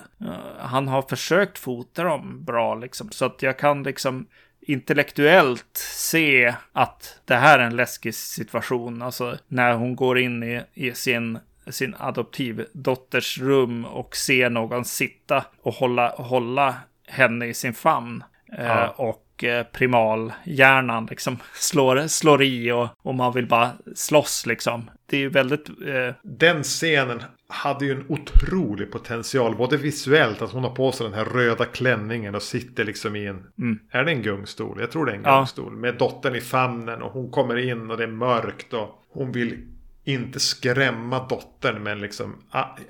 [0.58, 3.11] han har försökt fota dem bra liksom.
[3.11, 4.26] Så att jag kan liksom
[4.66, 9.02] intellektuellt se att det här är en läskig situation.
[9.02, 11.38] Alltså när hon går in i, i sin,
[11.70, 16.75] sin adoptivdotters rum och ser någon sitta och hålla, hålla
[17.09, 18.25] henne i sin famn.
[18.59, 18.88] Eh, Ja.
[18.96, 24.90] och eh, primalhjärnan liksom slår, slår i och, och man vill bara slåss liksom.
[25.07, 25.68] Det är ju väldigt...
[25.68, 29.57] Eh, Den scenen hade ju en otrolig potential.
[29.57, 33.27] Både visuellt, att hon har på sig den här röda klänningen och sitter liksom i
[33.27, 33.46] en...
[33.59, 33.79] Mm.
[33.90, 34.81] Är det en gungstol?
[34.81, 35.37] Jag tror det är en Ja.
[35.37, 35.77] gungstol.
[35.77, 39.68] Med dottern i famnen och hon kommer in och det är mörkt och hon vill
[40.05, 42.37] inte skrämma dottern men liksom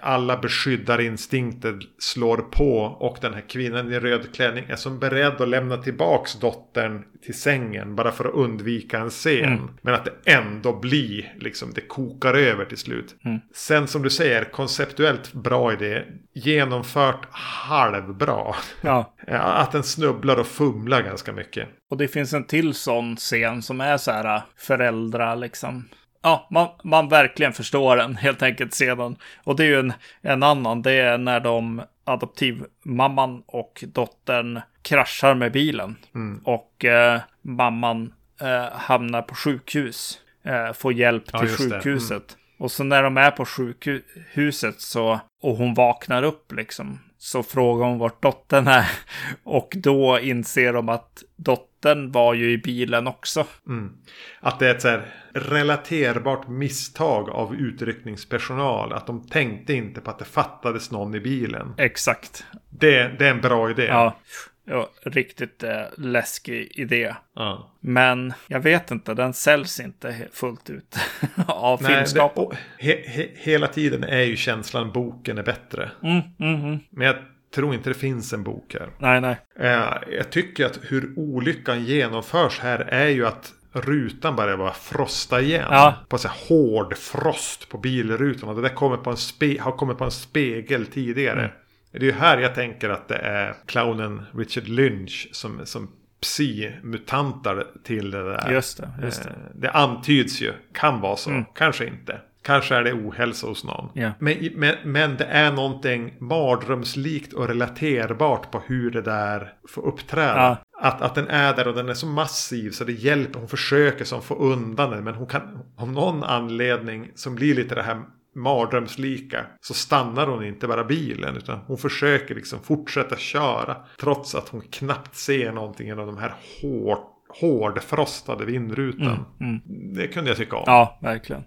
[0.01, 5.48] alla beskyddar-instinkter slår på och den här kvinnan i röd klänning är som beredd att
[5.48, 9.44] lämna tillbaks dottern till sängen bara för att undvika en scen.
[9.44, 9.68] Mm.
[9.83, 13.16] Men att det ändå blir liksom det kokar över till slut.
[13.25, 13.40] Mm.
[13.55, 16.03] Sen som du säger konceptuellt bra idé.
[16.35, 18.55] Genomfört halvbra.
[18.81, 19.14] ja.
[19.27, 21.68] Ja, Att den snubblar och fumlar ganska mycket.
[21.90, 25.88] Och det finns en till sån scen som är så här äh, föräldrar liksom.
[26.22, 29.16] Ja, man, man verkligen förstår den helt enkelt sedan.
[29.44, 30.82] Och det är ju en, en annan.
[30.82, 35.96] Det är när de adoptivmamman och dottern kraschar med bilen.
[36.14, 36.40] Mm.
[36.44, 40.18] Och eh, mamman eh, hamnar på sjukhus.
[40.44, 41.48] Eh, får hjälp Ja, till.
[41.48, 41.70] Mm.
[41.70, 42.37] sjukhuset.
[42.58, 47.87] Och så när de är på sjukhuset så, och hon vaknar upp liksom, så frågar
[47.87, 48.90] hon vart dottern är.
[49.44, 51.71] Och då inser de att dottern
[52.12, 53.46] var ju i bilen också.
[53.66, 53.92] Mm.
[54.40, 55.02] Att det är ett så här
[55.34, 58.92] relaterbart misstag av utryckningspersonal.
[58.92, 61.74] Att de tänkte inte på att det fattades någon i bilen.
[61.78, 62.44] Exakt.
[62.70, 63.84] Det, det är en bra idé.
[63.84, 64.16] Ja,
[64.64, 67.14] ja riktigt eh, läskig idé.
[67.34, 67.76] Ja.
[67.80, 70.96] Men jag vet inte, den säljs inte fullt ut
[71.46, 72.44] av Nej, det, filmskapare.
[72.44, 75.90] och he, he, hela tiden är ju känslan boken är bättre.
[76.02, 76.78] Mm, mm, mm.
[76.90, 77.16] Men jag
[77.54, 78.90] tror inte det finns en bok här.
[78.98, 79.36] Nej, nej.
[79.58, 85.40] Eh, Jag tycker att hur olyckan genomförs här är ju att rutan börjar bara frosta
[85.40, 85.66] igen.
[85.70, 85.94] Ja.
[86.08, 88.48] På så här hård frost på bilrutan.
[88.48, 91.38] Och det där kommer på en spe, har kommit på en spegel tidigare.
[91.40, 91.50] Mm.
[91.92, 95.88] Det är ju här jag tänker att det är clownen Richard Lynch som, som
[96.20, 98.52] psi-mutantar till det där.
[98.52, 99.28] Just det, just det.
[99.30, 100.52] Eh, Det antyds ju.
[100.74, 101.30] Kan vara så.
[101.30, 101.44] Mm.
[101.54, 102.20] Kanske inte.
[102.42, 103.90] Kanske är det ohälsa hos någon.
[103.94, 104.11] Ja.
[104.18, 110.37] Men, men, men det är någonting mardrömslikt och relaterbart på hur det där får uppträda.
[110.37, 110.57] Ja.
[110.88, 113.38] Att, att den är där och den är så massiv så det hjälper.
[113.38, 115.05] Hon försöker som få undan den.
[115.05, 118.02] Men hon kan av någon anledning som blir lite det här
[118.35, 119.46] mardrömslika.
[119.61, 123.76] Så stannar hon inte bara bilen utan hon försöker liksom fortsätta köra.
[124.00, 129.24] Trots att hon knappt ser någonting genom de här hårt hårdfrostade vindrutan.
[129.40, 129.60] Mm.
[129.94, 130.62] Det kunde jag tycka om.
[130.66, 131.44] Ja, verkligen.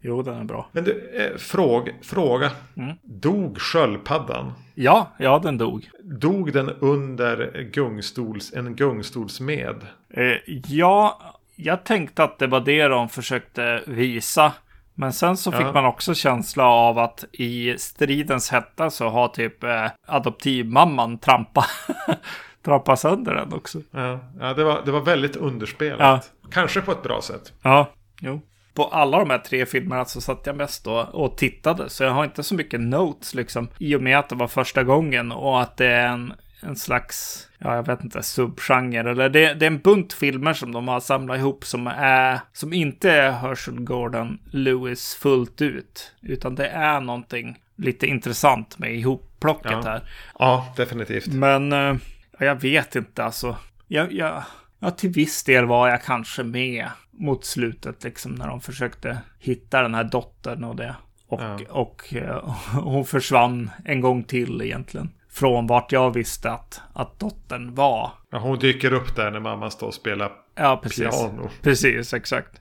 [0.00, 0.68] Jo, den är bra.
[0.72, 2.50] Men du, eh, fråg, fråga.
[2.76, 2.96] Mm.
[3.02, 4.52] Dog sköldpaddan?
[4.74, 5.90] Ja, ja, den dog.
[6.02, 9.76] Dog den under gungstols, en gungstolsmed?
[10.10, 11.20] Eh, ja,
[11.56, 14.52] jag tänkte att det var det de försökte visa.
[14.94, 15.72] Men sen så fick Ja.
[15.72, 21.64] man också känsla av att i stridens hetta så har typ eh, adoptivmamman trampa,
[22.66, 23.78] trampa sönder den också.
[23.90, 25.98] Ja, ja det, var, det var väldigt underspelat.
[26.00, 26.20] Ja.
[26.50, 27.52] Kanske på ett bra sätt.
[27.62, 28.40] Ja, jo.
[28.74, 31.88] På alla de här tre filmerna så satt jag mest då och tittade.
[31.88, 33.68] Så jag har inte så mycket notes liksom.
[33.78, 37.46] I och med att det var första gången och att det är en, en slags,
[37.58, 39.10] ja jag vet inte, subgenre.
[39.10, 42.72] Eller det, det är en bunt filmer som de har samlat ihop som är, som
[42.72, 46.12] inte är Herschel Gordon Lewis fullt ut.
[46.22, 49.82] Utan det är någonting lite intressant med ihopplocket Ja.
[49.84, 50.02] här.
[50.38, 51.26] Ja, definitivt.
[51.26, 51.94] Men eh,
[52.38, 53.56] jag vet inte alltså.
[53.88, 54.42] Jag, jag,
[54.78, 59.82] ja, till viss del var jag kanske med mot slutet liksom när de försökte hitta
[59.82, 60.96] den här dottern och det.
[61.28, 61.58] Och, Ja.
[61.70, 62.48] och eh,
[62.82, 65.10] hon försvann en gång till egentligen.
[65.30, 68.10] Från vart jag visste att, att dottern var.
[68.30, 70.98] Ja, hon dyker upp där när mamman står och spelar Ja, precis.
[70.98, 71.50] piano.
[71.62, 72.60] Precis, exakt.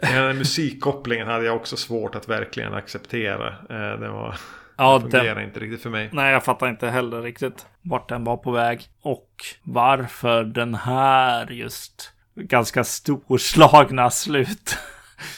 [0.00, 3.48] Den här musikkopplingen hade jag också svårt att verkligen acceptera.
[3.48, 4.36] Eh, Det var,
[4.76, 6.08] Ja, det den, fungerar inte riktigt för mig.
[6.12, 8.88] Nej, jag fattar inte heller riktigt vart den var på väg.
[9.02, 9.30] Och
[9.62, 14.78] varför den här just ganska storslagna slut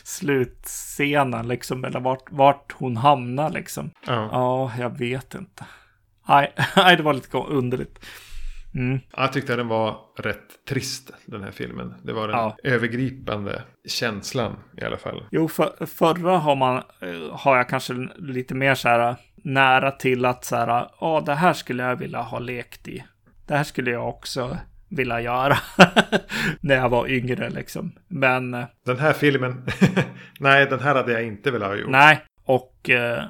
[0.05, 1.85] slutscenen liksom.
[1.85, 3.91] Eller vart, vart hon hamnar liksom.
[4.07, 4.29] Ja.
[4.33, 5.65] Ja, jag vet inte.
[6.29, 8.05] Nej, nej det var lite underligt.
[8.75, 9.01] Mm.
[9.17, 11.95] Jag tyckte den var rätt trist, den här filmen.
[12.03, 12.57] Det var den Ja.
[12.65, 15.25] övergripande känslan i alla fall.
[15.31, 20.25] Jo, för, förra har man, eh, har jag kanske lite mer så här nära till
[20.25, 23.05] att så här, ja, det här skulle jag vilja ha lekt i.
[23.47, 25.59] Det här skulle jag också vilja göra
[26.61, 27.93] när jag var yngre liksom.
[28.09, 29.67] Men eh, Den här filmen,
[30.41, 31.91] nej den här hade jag inte velat ha gjort.
[31.91, 33.25] nej, och eh,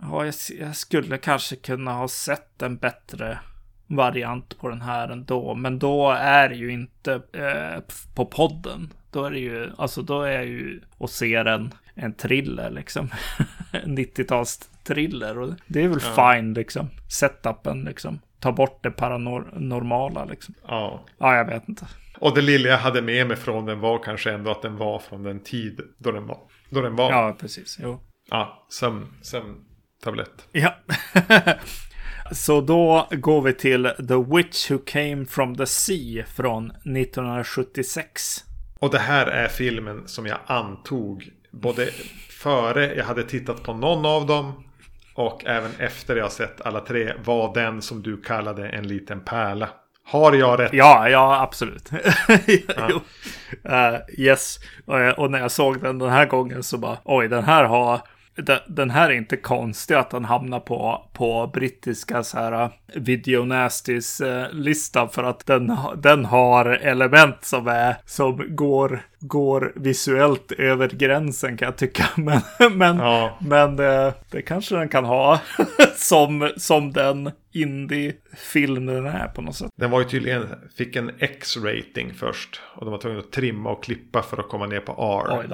[0.00, 3.38] ja, jag, jag skulle kanske kunna ha sett en bättre
[3.86, 5.54] variant på den här ändå.
[5.54, 7.80] Men då är det ju inte eh,
[8.14, 8.92] på podden.
[9.10, 13.10] Då är det ju, alltså då är jag ju och ser en, en thriller liksom.
[13.72, 15.38] en 90-tals thriller.
[15.38, 16.34] Och det är väl Ja.
[16.34, 16.90] fine liksom.
[17.10, 18.20] Setupen liksom.
[18.40, 20.54] Ta bort det paranormala liksom.
[20.68, 21.04] Ja.
[21.18, 21.86] Ja, jag vet inte.
[22.18, 24.98] Och det lilla jag hade med mig från den var kanske ändå att den var
[24.98, 26.38] från den tid då den var.
[26.70, 27.10] Då den var.
[27.10, 27.78] Ja, precis.
[27.82, 28.00] Jo.
[28.30, 30.48] Ja, sömn, sömntablett.
[30.52, 30.74] Ja.
[32.32, 38.44] Så då går vi till The Witch Who Came From The Sea från 1976.
[38.78, 41.86] Och det här är filmen som jag antog både
[42.30, 44.64] före jag hade tittat på någon av dem
[45.14, 49.68] och även efter jag sett alla tre var den som du kallade en liten pärla.
[50.06, 50.72] Har jag rätt?
[50.72, 51.90] Ja, ja, absolut.
[52.88, 53.00] jo.
[53.70, 54.58] Eh, yes.
[54.84, 58.00] Och, och när jag såg den den här gången så bara, oj, den här har...
[58.66, 64.20] Den, här är inte konstig att den hamnar på, på brittiska så här video nasties
[64.20, 70.88] eh, lista för att den, den har element som är som går, går visuellt över
[70.88, 72.04] gränsen kan jag tycka.
[72.16, 72.40] Men,
[72.78, 73.38] men, Ja.
[73.40, 75.40] men eh, det kanske den kan ha
[75.96, 79.70] som, som den indie-film den är på något sätt.
[79.76, 82.60] Den var ju tydligen, fick en X-rating först.
[82.74, 85.44] Och de var tvungna att trimma och klippa för att komma ner på R.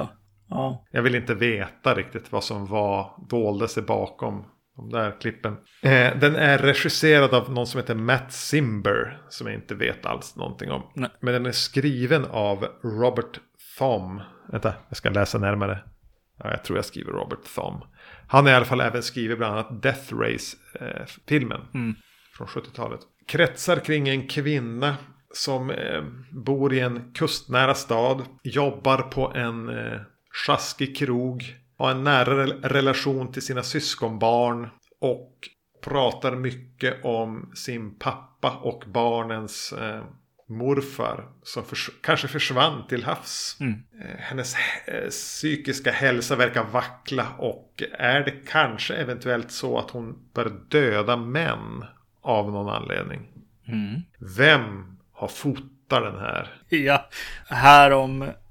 [0.51, 0.85] Ja.
[0.91, 4.45] Jag vill inte veta riktigt vad som var, dolde sig bakom
[4.77, 5.57] de där klippen.
[5.83, 9.23] Eh, den är regisserad av någon som heter Matt Simber.
[9.29, 10.83] Som jag inte vet alls någonting om.
[10.95, 11.11] Nej.
[11.21, 13.41] Men den är skriven av Robert
[13.79, 14.23] Thom.
[14.53, 15.79] Vänta, jag ska läsa närmare.
[16.39, 17.85] Ja, jag tror jag skriver Robert Thom.
[18.29, 21.61] Han har i alla fall även skrivit bland annat Death Race-filmen.
[21.75, 21.95] Mm.
[22.37, 23.01] Från 70-talet.
[23.27, 24.97] Kretsar kring en kvinna
[25.35, 28.23] som eh, bor i en kustnära stad.
[28.43, 30.01] Jobbar på en eh,
[30.33, 31.57] sjaskig krog.
[31.79, 34.68] Har en nära rel- relation till sina syskonbarn.
[35.01, 35.35] Och
[35.85, 40.03] pratar mycket om sin pappa och barnens eh,
[40.49, 41.28] morfar.
[41.43, 43.57] Som förs- kanske försvann till havs.
[43.61, 43.83] Mm.
[44.03, 44.55] Eh, Hennes
[44.87, 51.16] eh, psykiska hälsa verkar vackla och är det kanske eventuellt så att hon bör döda
[51.16, 51.85] män
[52.22, 53.20] av någon anledning.
[53.68, 54.01] Mm.
[54.37, 56.49] Vem har fotat den här?
[56.68, 57.09] Ja,
[57.49, 57.91] här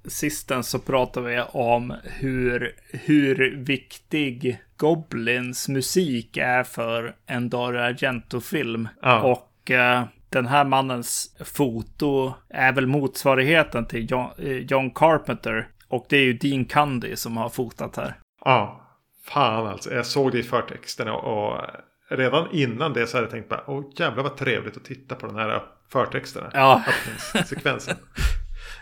[0.10, 7.80] om sisten så pratar vi om hur, hur viktig Goblins musik är för en Dario
[7.80, 8.88] Argento-film.
[9.01, 9.22] Ja.
[9.22, 15.68] Och eh, den här mannens foto är väl motsvarigheten till John, eh, John Carpenter.
[15.88, 18.16] Och det är ju Dean Cundy som har fotat här.
[18.45, 18.82] Ja,
[19.26, 19.93] fan alltså.
[19.93, 21.62] Jag såg det i förtexten och, och
[22.10, 25.28] redan innan det så hade jag tänkt bara, åh jävlar vad trevligt att titta på
[25.28, 26.43] den här förtexten.
[26.53, 26.84] Ja.
[26.88, 27.97] Öppningssekvensen.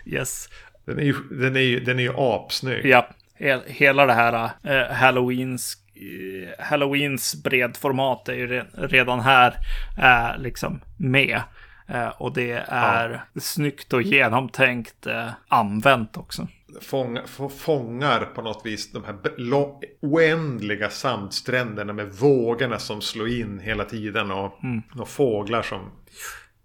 [0.06, 0.50] Yes.
[0.88, 2.86] Den är ju, den är ju, den är ju apsnygg.
[2.86, 3.08] Ja,
[3.40, 9.54] he- hela det här eh, Halloweens eh, Halloweens bredformat är ju re- redan här
[9.98, 11.42] eh, liksom med.
[11.88, 16.48] Eh, och det är snyggt och genomtänkt eh, använt också.
[16.82, 19.16] Fånga, få- fångar på något vis de här
[20.02, 24.54] oändliga sandstränderna med vågorna som slår in hela tiden och,
[25.00, 25.92] och fåglar som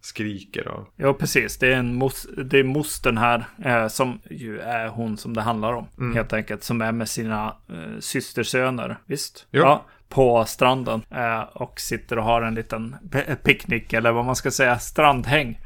[0.05, 0.69] skriker.
[0.69, 1.59] Och, Ja, precis.
[1.59, 5.43] Det är, en mos- det är mostern här eh, som ju är hon som det
[5.43, 5.87] handlar om.
[5.99, 6.15] Mm.
[6.17, 6.65] Helt enkelt.
[6.65, 8.99] Som är med sina eh, systersöner.
[9.07, 9.47] Visst?
[9.51, 9.63] Jo.
[9.63, 9.85] Ja.
[10.09, 11.03] På stranden.
[11.11, 12.97] Eh, och sitter och har en liten
[13.45, 13.93] picknick.
[13.93, 14.79] Eller vad man ska säga.
[14.79, 15.61] Strandhäng.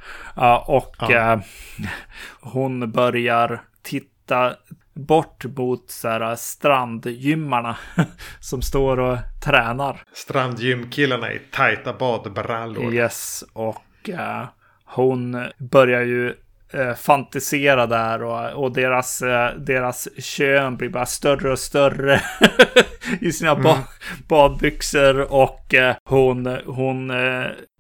[0.66, 1.32] Och Ja.
[1.32, 1.41] eh,
[2.41, 4.55] hon börjar titta
[4.95, 7.76] bort mot så här, strandgymmarna.
[8.41, 10.03] som står och tränar.
[10.12, 12.95] strandgymkillarna i tajta badbrallor.
[12.95, 13.76] Yes, och
[14.09, 14.45] eh,
[14.85, 16.35] hon börjar ju
[16.73, 22.21] eh, fantisera där och, och deras, eh, deras kön blir bara större och större
[23.21, 23.85] i sina ba-
[24.29, 27.13] badbyxor och hon, hon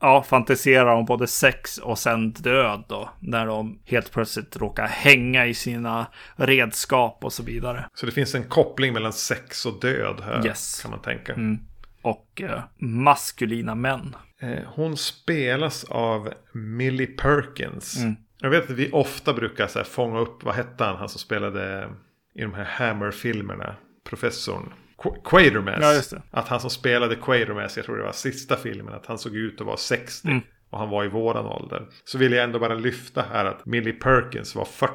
[0.00, 5.46] ja, fantiserar om både sex och sen död då när de helt plötsligt råkar hänga
[5.46, 6.06] i sina
[6.36, 7.84] redskap och så vidare.
[7.94, 10.46] Så det finns en koppling mellan sex och död här.
[10.46, 10.80] Yes.
[10.82, 11.32] Kan man tänka.
[11.32, 11.58] Mm.
[12.02, 12.42] Och
[12.78, 14.16] maskulina män.
[14.40, 17.96] Eh, Hon spelas av Millie Perkins.
[18.02, 18.16] Mm.
[18.40, 21.18] Jag vet att vi ofta brukar så här, fånga upp, vad hette han, han som
[21.18, 21.88] spelade
[22.34, 23.76] i de här Hammer-filmerna,
[24.08, 24.72] professorn.
[24.98, 26.12] Qu- Quatermass.
[26.12, 26.18] Ja.
[26.30, 29.60] Att han som spelade Quatermass, jag tror det var sista filmen, att han såg ut
[29.60, 30.28] att vara 60.
[30.28, 30.40] Mm.
[30.70, 31.86] Och han var i våran ålder.
[32.04, 34.92] Så vill jag ändå bara lyfta här att Millie Perkins var 40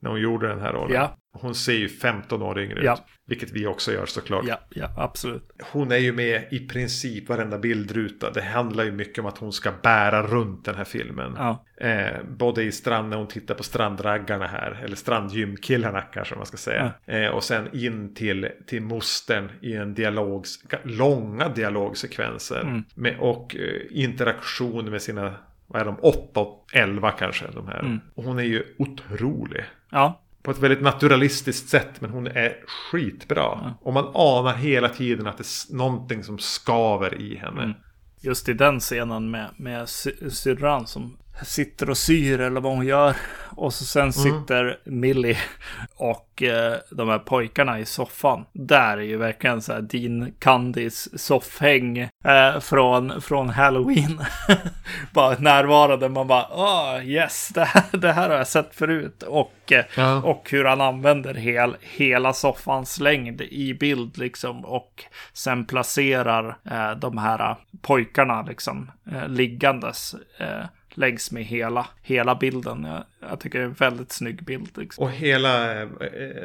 [0.00, 0.94] när hon gjorde den här rollen.
[0.96, 1.16] Ja.
[1.40, 2.94] Hon ser ju 15 år yngre Ja.
[2.94, 3.02] ut.
[3.26, 4.44] Vilket vi också gör såklart.
[4.48, 5.50] Ja, ja, absolut.
[5.72, 8.30] Hon är ju med i princip varenda bildruta.
[8.30, 11.34] Det handlar ju mycket om att hon ska bära runt den här filmen.
[11.36, 11.64] Ja.
[11.80, 14.80] Eh, både i strand när hon tittar på strandraggarna här.
[14.84, 16.92] Eller strandgymkillarna kanske man ska säga.
[17.06, 20.44] Eh, och sen in till, till mostern i en dialog.
[20.84, 22.60] Långa dialogsekvenser.
[22.60, 22.84] Mm.
[22.94, 25.34] Med, och eh, interaktion med sina,
[25.66, 27.44] vad är de, 8 och 11 kanske.
[27.54, 27.80] De här.
[27.80, 28.00] Mm.
[28.14, 29.64] Och hon är ju otrolig.
[29.90, 32.00] Ja, På ett väldigt naturalistiskt sätt.
[32.00, 33.74] Men hon är skitbra.
[33.80, 37.62] Och man anar hela tiden att det är någonting som skaver i henne.
[37.62, 37.76] Mm.
[38.20, 42.86] just i den scenen med, med sy- syrran som sitter och syr eller vad hon
[42.86, 43.16] gör.
[43.56, 45.38] Och så sen sitter Millie
[45.96, 48.44] och eh, de här pojkarna i soffan.
[48.52, 54.20] Där är ju verkligen så här Dean Candys soffhäng eh, från, från Halloween.
[55.12, 56.08] bara närvarande.
[56.08, 59.22] Man bara, åh yes, det här, det här har jag sett förut.
[59.22, 60.22] Och, eh, Ja.
[60.22, 64.64] och hur han använder hel, hela soffans längd i bild liksom.
[64.64, 70.14] Och sen placerar eh, de här pojkarna liksom eh, liggandes.
[70.98, 72.84] Längs med hela, hela bilden.
[72.84, 74.78] Jag, jag tycker det är en väldigt snygg bild.
[74.78, 75.04] Liksom.
[75.04, 75.88] Och hela eh,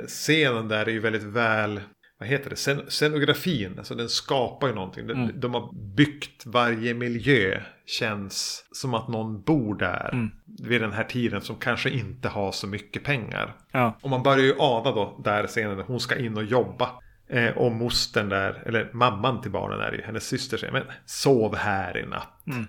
[0.08, 1.82] scenen där är ju väldigt väl,
[2.20, 5.08] vad heter det, Scen scenografin, alltså den skapar ju någonting.
[5.08, 5.40] De, Mm.
[5.40, 10.32] de har byggt varje miljö, känns som att någon bor där Mm.
[10.70, 13.56] vid den här tiden som kanske inte har så mycket pengar.
[13.72, 16.90] Ja, Och man börjar ju ana då där scenen hon ska in och jobba.
[17.30, 21.56] Eh, och mostern där, eller mamman till barnen är ju, hennes syster säger men sov
[21.56, 22.44] här i natt.
[22.48, 22.66] Mm.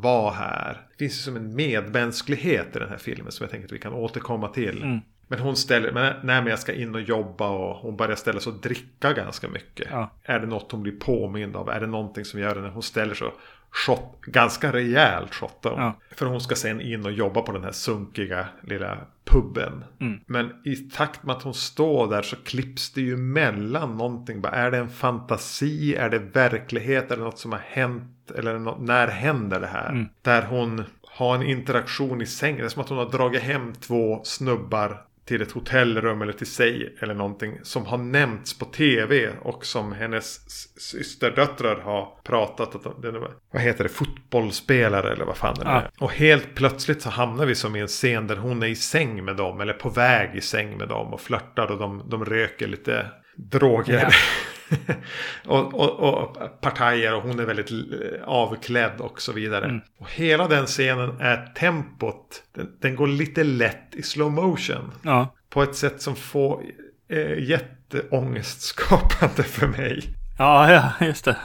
[0.00, 0.86] Var här.
[0.90, 3.78] Det finns ju som en medmänsklighet i den här filmen som jag tänker att vi
[3.78, 4.82] kan återkomma till.
[4.82, 4.98] Mm.
[5.28, 8.40] Men hon ställer, men nej men jag ska in och jobba och hon börjar ställa
[8.40, 9.88] sig och dricka ganska mycket.
[9.90, 10.10] Ja.
[10.22, 11.68] Är det något hon blir påmind av?
[11.68, 13.34] Är det någonting som gör det när hon ställer sig och
[13.70, 15.80] shot, ganska rejält shottar hon.
[15.80, 15.98] Ja.
[16.10, 19.84] För hon ska sen in och jobba på den här sunkiga lilla puben.
[20.00, 20.20] Mm.
[20.26, 24.40] Men i takt med att hon står där så klipps det ju mellan någonting.
[24.40, 25.94] Bara, är det en fantasi?
[25.94, 27.10] Är det verklighet?
[27.10, 28.30] Är det något som har hänt?
[28.36, 29.90] Eller nå- när händer det här?
[29.90, 30.06] Mm.
[30.22, 32.58] Där hon har en interaktion i sängen.
[32.58, 36.46] Det är som att hon har dragit hem två snubbar till ett hotellrum eller till
[36.46, 40.40] sig eller någonting som har nämnts på tv och som hennes
[40.80, 45.70] systerdöttrar har pratat att de, vad heter det, fotbollsspelare eller vad fan det Ja.
[45.70, 45.90] är.
[45.98, 49.24] Och helt plötsligt så hamnar vi som i en scen där hon är i säng
[49.24, 52.66] med dem eller på väg i säng med dem och flörtar och de, de röker
[52.66, 53.06] lite
[53.36, 54.14] droger.
[55.46, 57.76] och, och, och partajer och hon är väldigt eh,
[58.24, 59.64] avklädd och så vidare.
[59.64, 59.80] Mm.
[59.98, 64.92] Och hela den scenen är tempot, den, den går lite lätt i slow motion.
[65.02, 66.62] ja, På ett sätt som får
[67.08, 70.02] eh, jätteångestskapande för mig.
[70.38, 71.36] ja, ja, just det.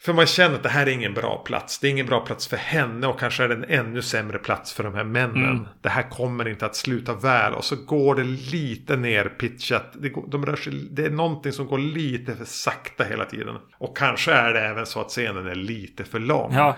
[0.00, 1.78] För man känner att det här är ingen bra plats.
[1.78, 4.72] Det är ingen bra plats för henne och kanske är det en ännu sämre plats
[4.72, 5.50] för de här männen.
[5.50, 5.66] Mm.
[5.80, 7.54] Det här kommer inte att sluta väl.
[7.54, 9.92] Och så går det lite nerpitchat.
[9.94, 13.56] Det, går, de rör sig, det är någonting som går lite för sakta hela tiden.
[13.78, 16.54] Och kanske är det även så att scenen är lite för lång.
[16.54, 16.76] Ja,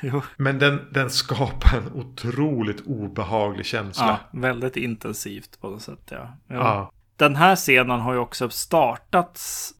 [0.00, 0.22] jo.
[0.36, 4.20] Men den, den skapar en otroligt obehaglig känsla.
[4.32, 6.08] Ja, väldigt intensivt på något sätt.
[6.10, 6.36] Ja.
[6.48, 6.56] Jo.
[6.56, 6.92] Ja.
[7.16, 9.74] Den här scenen har ju också startats.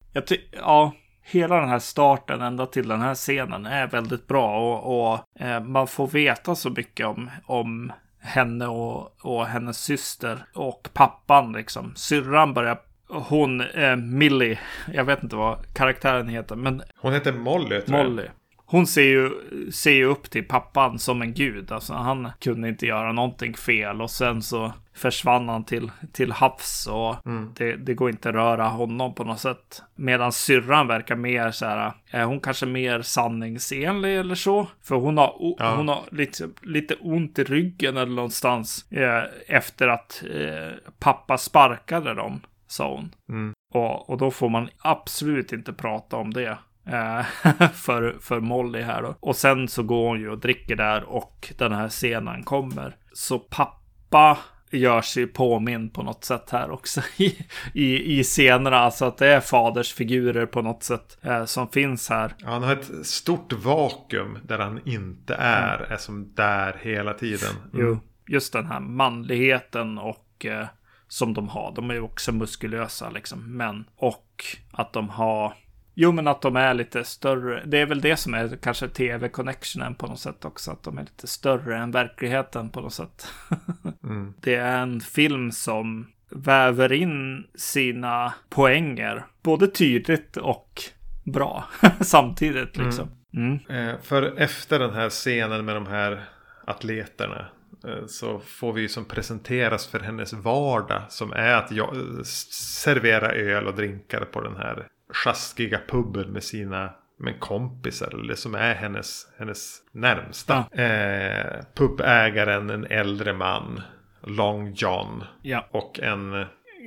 [0.52, 0.92] Ja,
[1.30, 5.60] hela den här starten ända till den här scenen är väldigt bra och, och eh,
[5.60, 11.92] man får veta så mycket om, om henne och, och hennes syster och pappan liksom.
[11.96, 14.58] Syrran börjar, hon, eh, Millie,
[14.92, 18.06] jag vet inte vad karaktären heter, men Hon heter Molly tror jag.
[18.06, 18.26] Molly.
[18.70, 19.30] Hon ser ju,
[19.72, 21.72] ser ju upp till pappan som en gud.
[21.72, 26.86] Alltså han kunde inte göra någonting fel och sen så försvann han till, till havs
[26.86, 27.16] och
[27.54, 29.82] det, det går inte att röra honom på något sätt.
[29.94, 34.66] Medan syrran verkar mer så här, är hon kanske mer sanningsenlig eller så?
[34.82, 35.74] För hon har, Ja.
[35.76, 42.14] hon har lite, lite ont i ryggen eller någonstans eh, efter att eh, pappa sparkade
[42.14, 43.14] dem, sa hon.
[43.28, 43.52] Mm.
[43.74, 46.58] Och, och då får man absolut inte prata om det.
[46.86, 47.22] eh,
[47.72, 49.14] för, för Molly här då.
[49.20, 52.96] Och sen så går hon ju och dricker där och den här scenen kommer.
[53.12, 54.38] Så pappa
[54.70, 58.76] gör sig påminn på något sätt här också i, i, i scenerna.
[58.76, 62.34] Alltså att det är fadersfigurer på något sätt eh, som finns här.
[62.38, 65.78] Ja, Han har ett stort vakuum där han inte är.
[65.78, 67.50] Är som där hela tiden.
[67.74, 67.86] Mm.
[67.86, 70.66] Jo, just den här manligheten och eh,
[71.08, 71.72] som de har.
[71.74, 73.84] De är ju också muskulösa liksom, män.
[73.96, 75.54] Och att de har
[76.00, 77.62] Jo, men att de är lite större.
[77.66, 80.70] Det är väl det som är kanske tv-connectionen på något sätt också.
[80.70, 83.26] Att de är lite större än verkligheten på något sätt.
[84.04, 84.34] Mm.
[84.40, 89.26] Det är en film som väver in sina poänger.
[89.42, 90.82] Både tydligt och
[91.24, 91.64] bra
[92.00, 93.08] samtidigt liksom.
[93.34, 93.58] Mm.
[93.68, 96.24] Eh, för efter den här scenen med de här
[96.64, 97.46] atleterna.
[97.88, 101.02] eh, Så får vi ju som presenteras för hennes vardag.
[101.08, 102.22] Som är att eh,
[102.52, 106.90] servera öl och drinkar på den här sjaskiga puben med sina
[107.20, 108.14] med kompisar.
[108.14, 110.56] Eller som är hennes, hennes närmsta.
[110.72, 113.80] Eh, pubägaren, en äldre man.
[114.22, 115.24] Long John.
[115.42, 115.68] Ja.
[115.70, 116.44] Och en,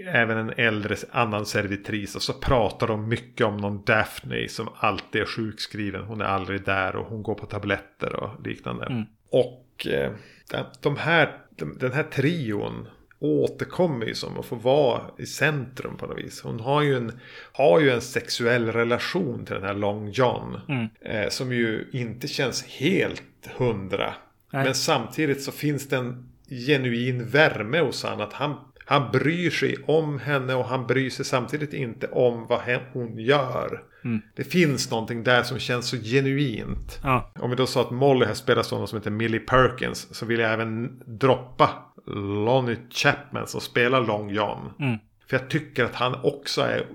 [0.08, 2.16] även en äldre annan servitris.
[2.16, 6.04] Och så pratar de mycket om någon Daphne som alltid är sjukskriven.
[6.04, 8.86] Hon är aldrig där och hon går på tabletter och liknande.
[8.86, 9.04] Mm.
[9.32, 10.12] Och eh,
[10.52, 12.88] de- de här, de, den här trion
[13.22, 16.42] återkommer ju som att få vara i centrum på något vis.
[16.42, 17.20] Hon har ju en,
[17.54, 20.60] har ju en sexuell relation till den här Long John.
[20.68, 20.88] Mm.
[21.02, 23.24] Eh, som ju inte känns helt
[23.58, 24.14] hundra.
[24.52, 24.64] Nej.
[24.64, 28.22] Men samtidigt så finns det en genuin värme hos han.
[28.22, 32.60] Att han, han bryr sig om henne och han bryr sig samtidigt inte om vad
[32.94, 33.84] hon gör.
[34.04, 34.22] Mm.
[34.36, 37.00] Det finns någonting där som känns så genuint.
[37.04, 37.32] Ja.
[37.40, 40.16] Om vi då sa att Molly här spelas av någon som heter Millie Perkins.
[40.16, 41.70] Så vill jag även droppa
[42.16, 44.74] Lonnie Chapman som spelar Long John.
[44.80, 44.98] Mm.
[45.28, 46.86] För jag tycker att han också är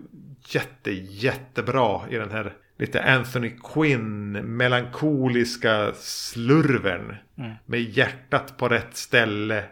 [0.49, 7.17] jätte, jättebra i den här lite Anthony Quinn melankoliska slurven.
[7.39, 7.53] Mm.
[7.67, 9.65] Med hjärtat på rätt ställe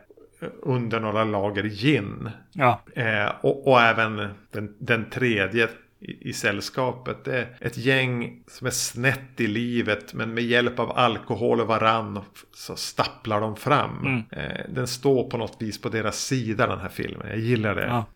[0.63, 2.31] under några lager gin.
[2.53, 2.81] Ja.
[2.95, 5.69] Eh, och, och även den, den tredje
[6.05, 7.25] i, i sällskapet.
[7.25, 11.67] Det är ett gäng som är snett i livet men med hjälp av alkohol och
[11.67, 12.21] varann
[12.53, 14.07] så stapplar de fram.
[14.07, 14.23] Mm.
[14.31, 17.29] Eh, den står på något vis på deras sida den här filmen.
[17.29, 17.87] Jag gillar det.
[17.87, 18.07] Ja.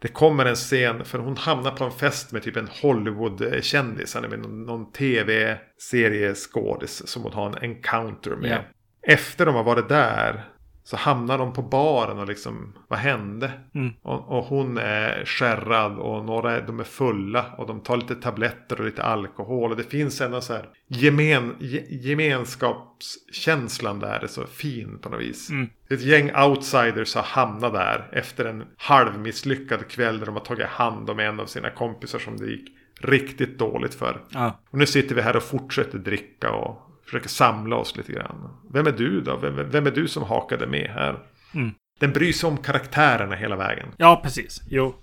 [0.00, 4.14] Det kommer en scen, för hon hamnar på en fest med typ en Hollywood-kändis.
[4.14, 8.50] Han är med någon, någon tv-serieskådis som hon har en encounter med.
[8.50, 8.58] Ja.
[9.12, 10.51] Efter de har varit där
[10.84, 13.52] så hamnar de på baren och liksom, vad hände?
[13.74, 13.92] Mm.
[14.02, 18.80] Och, och hon är skärrad och några de är fulla och de tar lite tabletter
[18.80, 19.70] och lite alkohol.
[19.70, 25.20] Och det finns ändå så här gemen, ge, gemenskapskänslan där är så fin på något
[25.20, 25.50] vis.
[25.50, 25.70] Mm.
[25.90, 31.10] Ett gäng outsiders har hamnat där efter en halvmisslyckad kväll där de har tagit hand
[31.10, 32.68] om en av sina kompisar som det gick
[33.00, 34.20] riktigt dåligt för.
[34.28, 34.58] Ja.
[34.70, 38.48] Och nu sitter vi här och fortsätter dricka och försöker samla oss lite grann.
[38.72, 39.36] Vem är du då?
[39.36, 41.18] Vem, vem är du som hakade med här?
[41.54, 41.74] Mm.
[42.00, 43.88] Den bryr sig om karaktärerna hela vägen.
[43.96, 44.62] Ja, precis.
[44.70, 44.94] Jo,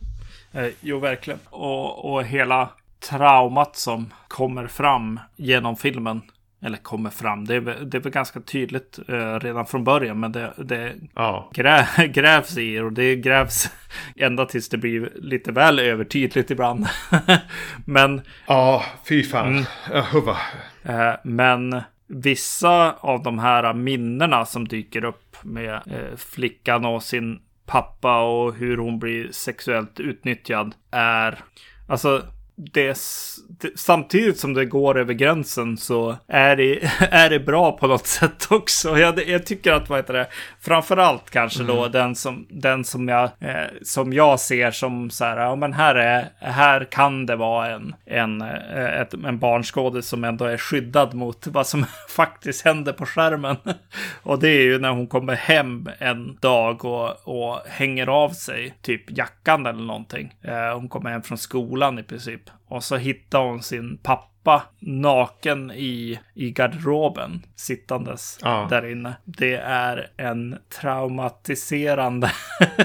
[0.52, 1.40] eh, jo verkligen.
[1.50, 2.70] Och, och hela
[3.10, 6.22] traumat som kommer fram genom filmen.
[6.62, 7.46] Eller kommer fram.
[7.46, 10.20] Det är, det är väl ganska tydligt eh, redan från början.
[10.20, 13.70] Men det, det Ja, grä, grävs i och det grävs
[14.16, 16.88] ända tills det blir lite väl övertydligt ibland.
[17.86, 19.66] men ja fy fan.
[19.92, 20.30] Mm.
[20.84, 27.42] Eh, Men vissa av de här minnena som dyker upp med eh, flickan och sin
[27.66, 31.40] pappa och hur hon blir sexuellt utnyttjad är...
[31.88, 32.24] Alltså,
[32.60, 32.98] det,
[33.76, 38.48] samtidigt som det går över gränsen så är det, är det bra på något sätt
[38.50, 38.98] också.
[38.98, 40.28] Jag, jag tycker att, vad heter det,
[40.62, 41.76] framförallt kanske mm.
[41.76, 45.74] då den som, den som jag, eh, som jag ser som så här, ja men
[45.74, 50.58] här är, här kan det vara en, en, eh, ett, en barnskådis som ändå är
[50.58, 53.56] skyddad mot vad som faktiskt händer på skärmen.
[54.24, 58.74] och det är ju när hon kommer hem en dag och, och hänger av sig
[58.82, 60.34] typ jackan eller någonting.
[60.42, 62.49] Eh, hon kommer hem från skolan i princip.
[62.68, 68.68] Och så hittar hon sin pappa naken i, i garderoben sittandes ja.
[68.70, 69.14] där inne.
[69.26, 72.32] Det är en traumatiserande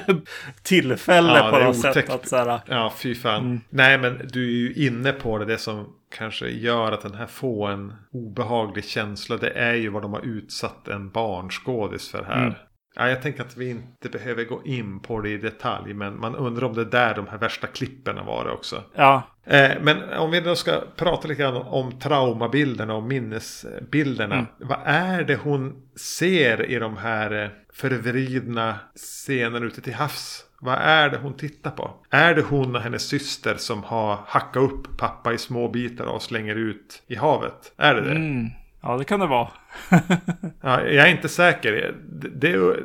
[0.63, 2.11] tillfälle ja, på något sätt.
[2.11, 3.45] Att, så här, ja, fy fan.
[3.45, 3.61] Mm.
[3.71, 5.45] Nej, men du är ju inne på det.
[5.45, 5.87] Det som
[6.17, 9.37] kanske gör att den här får en obehaglig känsla.
[9.37, 12.43] Det är ju vad de har utsatt en barnskådis för här.
[12.43, 12.55] Mm.
[12.97, 15.95] Ja, jag tänker att vi inte behöver gå in på det i detalj.
[15.95, 18.83] Men man undrar om det är där de här värsta klippen var också.
[18.95, 19.23] Ja.
[19.45, 24.35] Eh, men om vi då ska prata lite grann om traumabilderna och minnesbilderna.
[24.35, 24.47] Mm.
[24.59, 30.45] Vad är det hon ser i de här eh, förvridna scenerna ute till havs?
[30.61, 31.91] Vad är det hon tittar på?
[32.11, 36.23] Är det hon och hennes syster som har hackat upp pappa i små bitar och
[36.23, 37.73] slänger ut i havet?
[37.77, 38.11] Är det det?
[38.11, 38.51] Mm.
[38.85, 39.49] Ja, det kan det vara.
[40.61, 41.95] ja, jag är inte säker.
[42.07, 42.77] Det, det,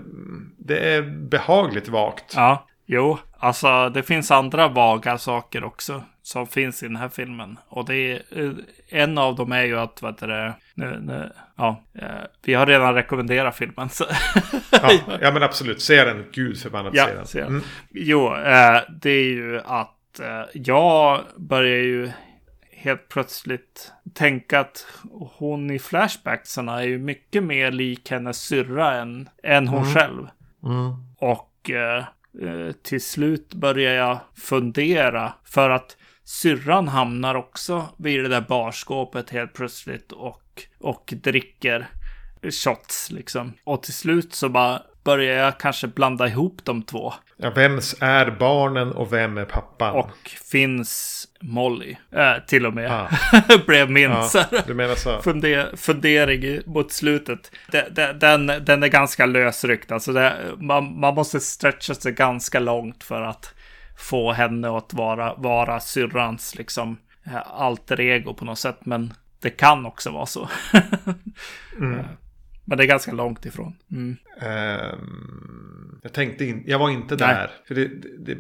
[0.57, 2.33] det är behagligt vagt.
[2.35, 7.57] Ja, jo, alltså det finns andra vaga saker också som finns i den här filmen.
[7.67, 8.51] Och det är, eh,
[8.89, 12.07] en av dem är ju att, vad det, nu, nu, ja, eh,
[12.43, 13.89] vi har redan rekommenderat filmen.
[13.89, 14.05] Så.
[14.71, 14.91] ja,
[15.21, 17.47] ja, men absolut, se den, gud förbannat ja, se den.
[17.47, 17.63] Mm.
[17.89, 19.95] Jo, eh, det är ju att
[20.53, 22.11] jag börjar ju
[22.79, 24.87] helt plötsligt tänka att
[25.37, 29.93] hon i flashbacksarna är ju mycket mer lik hennes syrra än, än hon mm.
[29.93, 30.27] själv.
[30.63, 30.93] Mm.
[31.17, 32.03] Och eh,
[32.83, 39.53] till slut börjar jag fundera för att syrran hamnar också vid det där barskåpet helt
[39.53, 41.87] plötsligt och, och dricker
[42.43, 43.53] shots liksom.
[43.63, 47.13] Och till slut så bara börjar jag kanske blanda ihop de två.
[47.37, 49.95] Ja, vems är barnen och vem är pappan?
[49.95, 51.95] Och finns Molly.
[52.11, 52.91] Äh, till och med.
[52.91, 53.09] Ah.
[53.67, 54.29] Blev min ja,
[54.67, 55.21] du menar så.
[55.21, 57.51] Funder, fundering mot slutet.
[57.71, 59.91] Den, den, den är ganska lösryckt.
[59.91, 63.53] Alltså det, man, man måste stretcha sig ganska långt för att
[63.97, 68.79] få henne att vara, vara syrrans liksom eh, alter ego på något sätt.
[68.83, 70.49] Men det kan också vara så.
[71.77, 72.05] mm.
[72.69, 73.75] Men det är ganska långt ifrån.
[73.91, 74.17] Mm.
[74.41, 77.33] Um, jag tänkte in, jag var inte där.
[77.33, 77.47] Nej.
[77.67, 78.37] För det, det, det,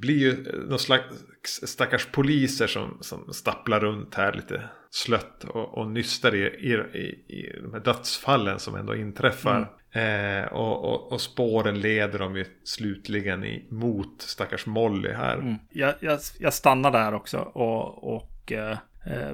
[0.00, 5.90] blir ju någon slags stackars poliser som, som stapplar runt här lite slött och, och
[5.90, 6.72] nystar i, i,
[7.28, 9.68] i, de här dödsfallen som ändå inträffar.
[9.94, 10.44] Mm.
[10.44, 15.34] Eh, och, och, och, spåren leder dem ju slutligen i, mot stackars Molly här.
[15.34, 15.54] Mm.
[15.70, 18.78] Jag, jag, jag stannar där också och, och Eh,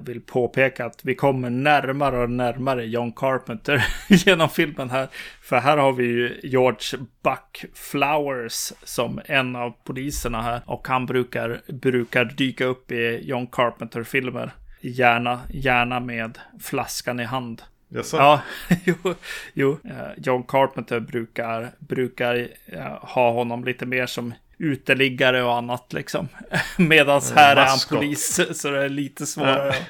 [0.01, 5.09] vill påpeka att vi kommer närmare och närmare John Carpenter genom filmen här.
[5.43, 10.61] För här har vi ju George Buck Flowers som en av poliserna här.
[10.67, 14.51] Och han brukar, brukar dyka upp i John Carpenter-filmer.
[14.81, 17.63] Gärna, gärna med flaskan i hand.
[17.89, 18.17] Jaså?
[18.17, 18.41] Ja,
[18.85, 19.15] jo,
[19.53, 19.79] jo.
[19.85, 22.49] Eh, John Carpenter brukar, brukar
[23.01, 26.29] ha honom lite mer som uteliggare och annat liksom.
[26.77, 29.83] Medan här är han polis så det är lite svårare att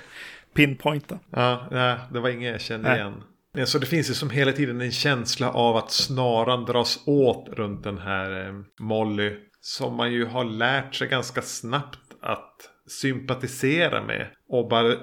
[0.55, 1.19] pinpointa.
[1.31, 2.99] Ja, nej, det var inget jag kände nej.
[2.99, 3.23] igen.
[3.67, 7.85] Så det finns ju som hela tiden en känsla av att snaran dras åt runt
[7.85, 9.37] den här eh, Molly.
[9.61, 12.57] Som man ju har lärt sig ganska snabbt att
[12.89, 14.27] sympatisera med.
[14.49, 14.97] Och bara eh,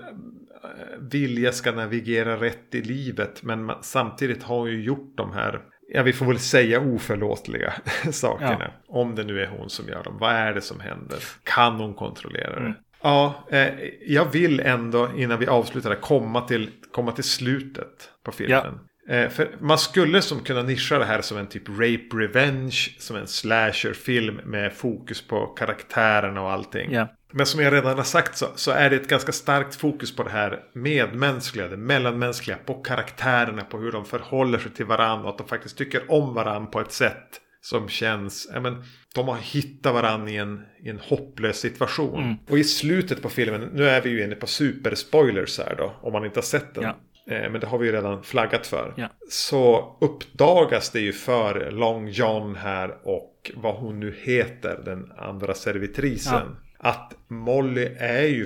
[1.11, 3.43] vilja ska navigera rätt i livet.
[3.43, 7.73] Men samtidigt har hon ju gjort de här ja, vi får väl säga oförlåtliga
[8.11, 8.57] sakerna.
[8.87, 8.93] Ja.
[8.99, 10.17] Om det nu är hon som gör dem.
[10.19, 11.19] Vad är det som händer?
[11.43, 12.59] Kan hon kontrollera det?
[12.59, 12.73] Mm.
[13.01, 13.73] Ja, eh,
[14.07, 18.79] jag vill ändå innan vi avslutar komma till, komma till slutet på filmen.
[18.79, 18.94] Ja.
[19.09, 23.15] Eh, för man skulle som kunna nischa det här som en typ rape revenge, som
[23.15, 26.91] en slasherfilm med fokus på karaktärerna och allting.
[26.91, 27.07] Ja.
[27.31, 30.23] Men som jag redan har sagt så, så, är det ett ganska starkt fokus på
[30.23, 35.29] det här medmänskliga, det mellanmänskliga, på karaktärerna, på hur de förhåller sig till varandra och
[35.29, 38.83] att de faktiskt tycker om varandra på ett sätt som känns, ja men
[39.15, 42.23] de har hittat varandra i en, i en hopplös situation.
[42.23, 42.35] Mm.
[42.49, 46.13] Och i slutet på filmen, nu är vi ju inne på superspoilers här då, om
[46.13, 46.83] man inte har sett den.
[46.83, 46.95] Ja.
[47.27, 48.93] Eh, men det har vi ju redan flaggat för.
[48.97, 49.09] Ja.
[49.29, 55.53] Så uppdagas det ju för Long John här och vad hon nu heter, den andra
[55.53, 56.33] servitrisen.
[56.33, 58.45] Ja att Molly är ju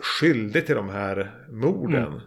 [0.00, 2.06] skyldig till de här morden.
[2.06, 2.20] Mm.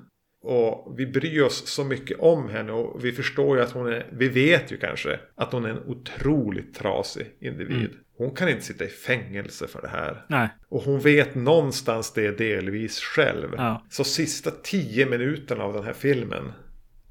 [0.44, 4.06] Och vi bryr oss så mycket om henne och vi förstår ju att hon är,
[4.12, 7.78] vi vet ju kanske att hon är en otroligt trasig individ.
[7.78, 7.92] Mm.
[8.18, 10.26] Hon kan inte sitta i fängelse för det här.
[10.28, 10.50] Nej.
[10.70, 13.50] Och hon vet någonstans det delvis själv.
[13.58, 13.86] Ja.
[13.90, 16.52] Så sista tio minuterna av den här filmen,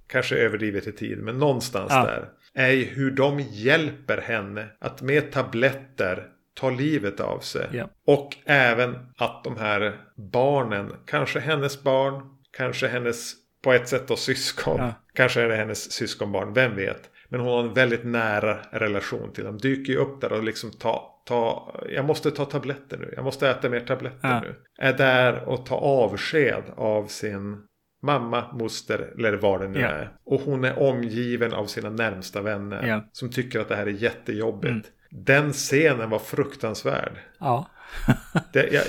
[0.07, 2.05] kanske överdrivet i tid, men någonstans Ja.
[2.05, 7.67] där, är ju hur de hjälper henne att med tabletter ta livet av sig.
[7.73, 7.91] Ja.
[8.07, 12.23] Och även att de här barnen, kanske hennes barn,
[12.57, 13.33] kanske hennes
[13.63, 17.11] på ett sätt då syskon, kanske är det hennes syskonbarn, vem vet.
[17.35, 19.59] Men hon har en väldigt nära relation till dem.
[19.59, 23.49] Dyker ju upp där och liksom ta, ta, jag måste ta tabletter nu, jag måste
[23.51, 24.41] äta mer tabletter Ja.
[24.41, 24.55] nu.
[24.78, 27.59] Är där och ta avsked av sin
[28.03, 29.87] mamma, moster eller vad det nu Ja.
[29.89, 30.12] är.
[30.24, 32.87] Och hon är omgiven av sina närmsta vänner.
[32.87, 33.09] Ja.
[33.12, 34.70] Som tycker att det här är jättejobbigt.
[34.70, 34.82] Mm.
[35.11, 37.12] Den scenen var fruktansvärd.
[37.41, 37.70] Ja.
[38.53, 38.85] Det, jag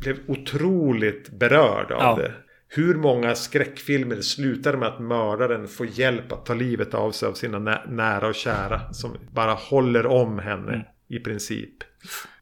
[0.00, 2.32] blev otroligt berörd av det.
[2.68, 7.32] Hur många skräckfilmer slutar med att mördaren får hjälp att ta livet av sig av
[7.32, 8.92] sina nä nära och kära.
[8.92, 10.86] Som bara håller om henne Mm.
[11.08, 11.72] i princip.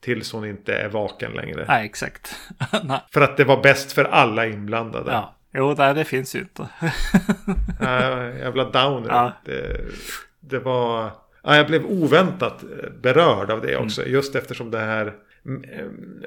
[0.00, 1.64] Tills hon inte är vaken längre.
[1.68, 2.36] Nej, exakt.
[2.84, 3.00] Nej.
[3.12, 5.12] För att det var bäst för alla inblandade.
[5.12, 5.34] Ja.
[5.54, 6.68] Jo, nej, det finns ju inte.
[7.80, 9.08] Äh, jävla downer.
[9.08, 9.32] Ja.
[9.44, 9.80] Det,
[10.40, 11.10] det var...
[11.42, 12.64] Ja, jag blev oväntat
[13.02, 14.00] berörd av det också.
[14.02, 14.12] Mm.
[14.12, 15.12] Just eftersom det här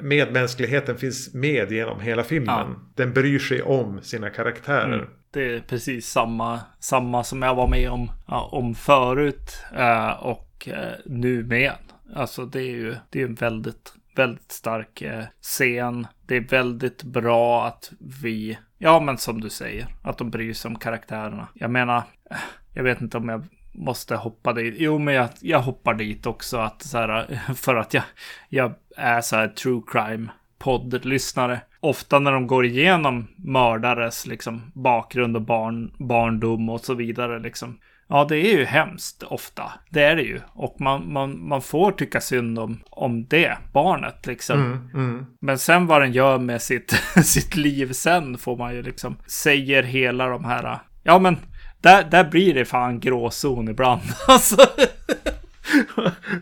[0.01, 2.47] medmänskligheten finns med genom hela filmen.
[2.69, 2.75] Ja.
[2.95, 4.93] Den bryr sig om sina karaktärer.
[4.93, 5.07] Mm.
[5.31, 10.67] Det är precis samma, samma som jag var med om, ja, om förut eh, och
[10.67, 11.71] eh, nu med.
[12.15, 16.07] Alltså det är ju det är en väldigt, väldigt stark eh, scen.
[16.27, 17.91] Det är väldigt bra att
[18.21, 21.47] vi, ja men som du säger, att de bryr sig om karaktärerna.
[21.53, 21.97] Jag menar,
[22.31, 22.37] eh,
[22.73, 23.45] jag vet inte om jag
[23.77, 24.75] måste hoppa dit.
[24.77, 28.03] Jo, men jag, jag hoppar dit också att så här, för att jag,
[28.49, 30.27] jag är så här true crime
[30.59, 31.61] poddlyssnare.
[31.79, 37.39] Ofta när de går igenom mördares liksom, bakgrund och barn, barndom och så vidare.
[37.39, 37.77] Liksom.
[38.09, 39.71] Ja, det är ju hemskt ofta.
[39.89, 40.39] Det är det ju.
[40.47, 44.25] Och man, man, man får tycka synd om, om det barnet.
[44.25, 44.59] Liksom.
[44.59, 45.25] Mm, mm.
[45.41, 46.91] Men sen vad den gör med sitt,
[47.23, 50.79] sitt liv sen får man ju liksom säger hela de här.
[51.03, 51.37] Ja, men
[51.81, 54.01] där, där blir det fan gråzon ibland.
[54.27, 54.61] Alltså.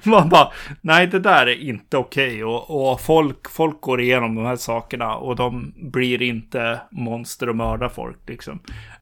[0.03, 2.43] Man bara, nej det där är inte okej.
[2.43, 7.55] Och, och folk, folk går igenom de här sakerna och de blir inte monster och
[7.55, 8.59] mördar folk liksom.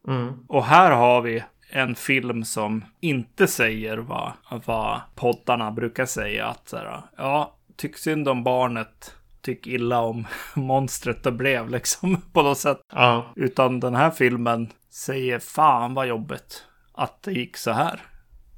[0.08, 0.34] Mm.
[0.48, 4.32] Och här har vi en film som inte säger vad,
[4.66, 6.48] vad poddarna brukar säga.
[6.48, 12.22] Att så här, ja, tyck synd om barnet, tyck illa om monstret det blev liksom
[12.34, 12.80] på något sätt.
[12.94, 18.02] Ja, Utan den här filmen säger fan vad jobbigt att det gick så här.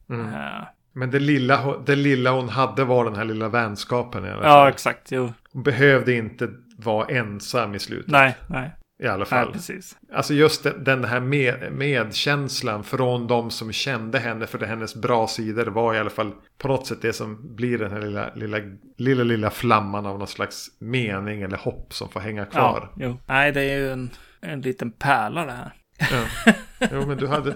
[0.10, 0.34] Mm.
[0.34, 0.64] Eh,
[0.94, 4.50] men det lilla, det lilla hon hade var den här lilla vänskapen i alla ja,
[4.50, 4.68] fall.
[4.68, 5.12] exakt.
[5.12, 5.34] Jo.
[5.54, 8.12] Hon behövde inte vara ensam i slutet.
[8.12, 8.72] Nej, nej,
[9.04, 9.52] I alla nej, fall.
[9.52, 9.98] precis.
[10.14, 14.96] Alltså just den- den här med, medkänslan från de som kände henne för det hennes
[14.96, 18.30] bra sidor var i alla fall på något sätt det som blir den här lilla,
[18.36, 18.58] lilla,
[18.98, 22.90] lilla, lilla flamman av någon slags mening eller hopp som får hänga kvar.
[22.96, 23.18] Ja, jo.
[23.26, 24.10] Nej, det är ju en,
[24.42, 25.74] en liten pärla det här.
[26.00, 26.54] Ja.
[26.92, 27.56] Jo, men du hade...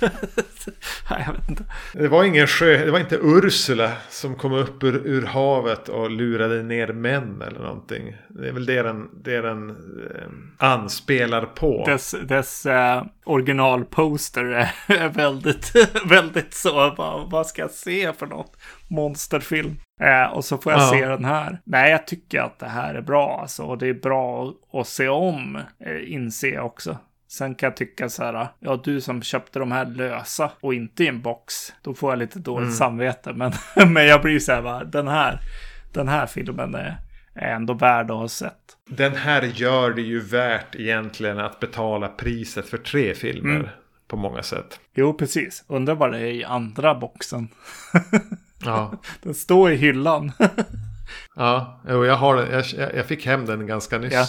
[1.10, 1.64] Nej, jag vet inte.
[1.92, 6.10] Det var ingen sjö, det var inte Ursula som kom upp ur, ur havet och
[6.10, 8.16] lurade ner män eller någonting.
[8.28, 11.84] Det är väl det den, det den eh, anspelar på.
[11.86, 15.72] Dess, dess eh, originalposter är, är väldigt,
[16.06, 16.94] väldigt så.
[16.98, 18.56] Vad, vad ska jag se för något?
[18.88, 19.76] Monsterfilm.
[20.02, 20.90] Eh, och så får jag Ja.
[20.90, 21.60] se den här.
[21.64, 23.62] Nej, jag tycker att det här är bra alltså.
[23.62, 26.98] Och det är bra att, se om, eh, inse också.
[27.32, 31.04] Sen kan jag tycka så här, ja du som köpte de här lösa och inte
[31.04, 32.76] i en box, då får jag lite dåligt Mm.
[32.76, 33.32] samvete.
[33.32, 33.52] Men,
[33.92, 35.40] men jag blir så här, va, den här,
[35.92, 36.96] den här filmen är,
[37.34, 38.56] är ändå värd att ha sett.
[38.88, 43.54] Den här gör det ju värt egentligen att betala priset för tre filmer.
[43.56, 43.68] Mm.
[44.08, 44.80] På många sätt.
[44.94, 45.64] Jo, precis.
[45.68, 47.48] Undrar vad det är i andra boxen.
[48.64, 50.32] Ja, Den står i hyllan.
[51.36, 52.64] ja jag, har jag,
[52.96, 54.12] jag fick hem den ganska nyss.
[54.12, 54.26] Ja.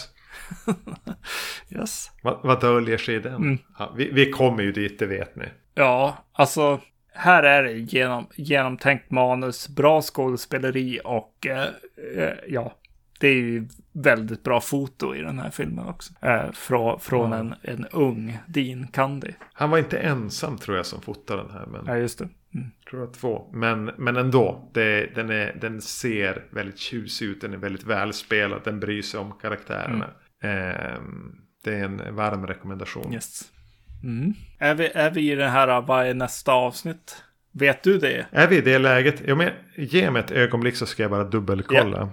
[1.69, 2.11] yes.
[2.21, 3.35] Vad, vad döljer sig i den?
[3.35, 3.57] Mm.
[3.79, 5.45] Ja, vi, vi kommer ju dit, det vet ni.
[5.75, 6.79] Ja, alltså.
[7.13, 11.67] Här är det genom, genomtänkt manus, bra skådespeleri och eh,
[12.17, 12.73] eh, ja,
[13.19, 16.13] det är ju väldigt bra foto i den här filmen också.
[16.21, 17.37] Eh, från från Ja.
[17.37, 19.31] en, en ung Dean Candy.
[19.53, 21.65] Han var inte ensam tror jag som fotade den här.
[21.65, 22.29] Men Ja, just det.
[22.53, 22.67] Mm.
[22.79, 23.49] jag tror var två.
[23.53, 24.69] Men, men ändå.
[24.73, 27.41] Det, den, är, den ser väldigt tjusig ut.
[27.41, 28.61] Den är väldigt välspelad.
[28.63, 30.05] Den bryr sig om karaktärerna.
[30.05, 30.11] Ehm,
[31.63, 33.13] det är en varm rekommendation.
[33.13, 33.43] Yes.
[34.03, 34.33] Mm.
[34.59, 37.23] Är, vi, är vi i det här, vad är nästa avsnitt?
[37.53, 38.25] Vet du det?
[38.31, 39.21] Är vi i det läget?
[39.25, 42.09] Ja, men ge mig ett ögonblick så ska jag bara dubbelkolla.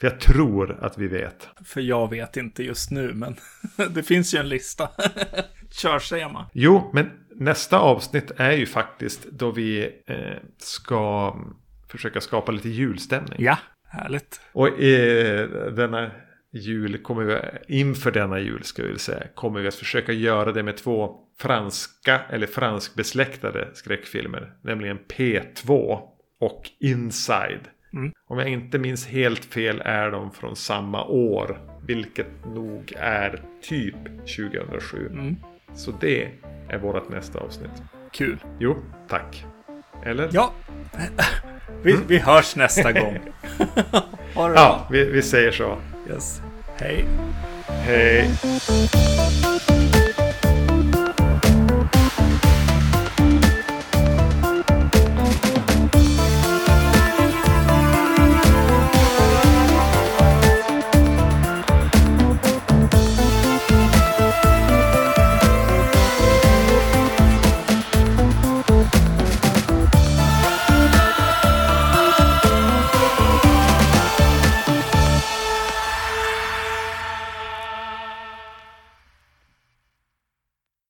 [0.00, 1.48] För jag tror att vi vet.
[1.64, 3.36] För jag vet inte just nu, men
[3.94, 4.88] det finns ju en lista.
[5.82, 6.50] Körschema.
[6.52, 10.16] Jo, men nästa avsnitt är ju faktiskt då vi eh,
[10.58, 11.36] ska
[11.88, 13.36] försöka skapa lite julstämning.
[13.38, 13.58] Ja,
[13.88, 14.40] härligt.
[14.52, 16.10] Och eh, denna
[16.56, 17.40] jul kommer vi,
[17.78, 22.20] inför denna jul ska vi säga, kommer vi att försöka göra det med två franska
[22.30, 24.52] eller franskbesläktade skräckfilmer.
[24.62, 25.98] Nämligen P2
[26.40, 27.60] och Inside.
[27.92, 28.12] Mm.
[28.26, 31.60] Om jag inte minns helt fel är de från samma år.
[31.86, 33.94] Vilket nog är typ
[34.36, 35.08] 2007.
[35.12, 35.36] Mm.
[35.74, 36.28] Så det
[36.68, 37.82] är vårt nästa avsnitt.
[38.12, 38.38] Kul.
[38.58, 38.76] Jo,
[39.08, 39.44] tack.
[40.04, 40.30] Eller?
[40.32, 40.52] Ja,
[41.82, 43.18] vi, vi hörs nästa gång.
[44.34, 45.76] Ja, vi, vi säger så.
[46.10, 46.40] Yes.
[46.76, 47.04] Hej.
[47.68, 48.30] Hej.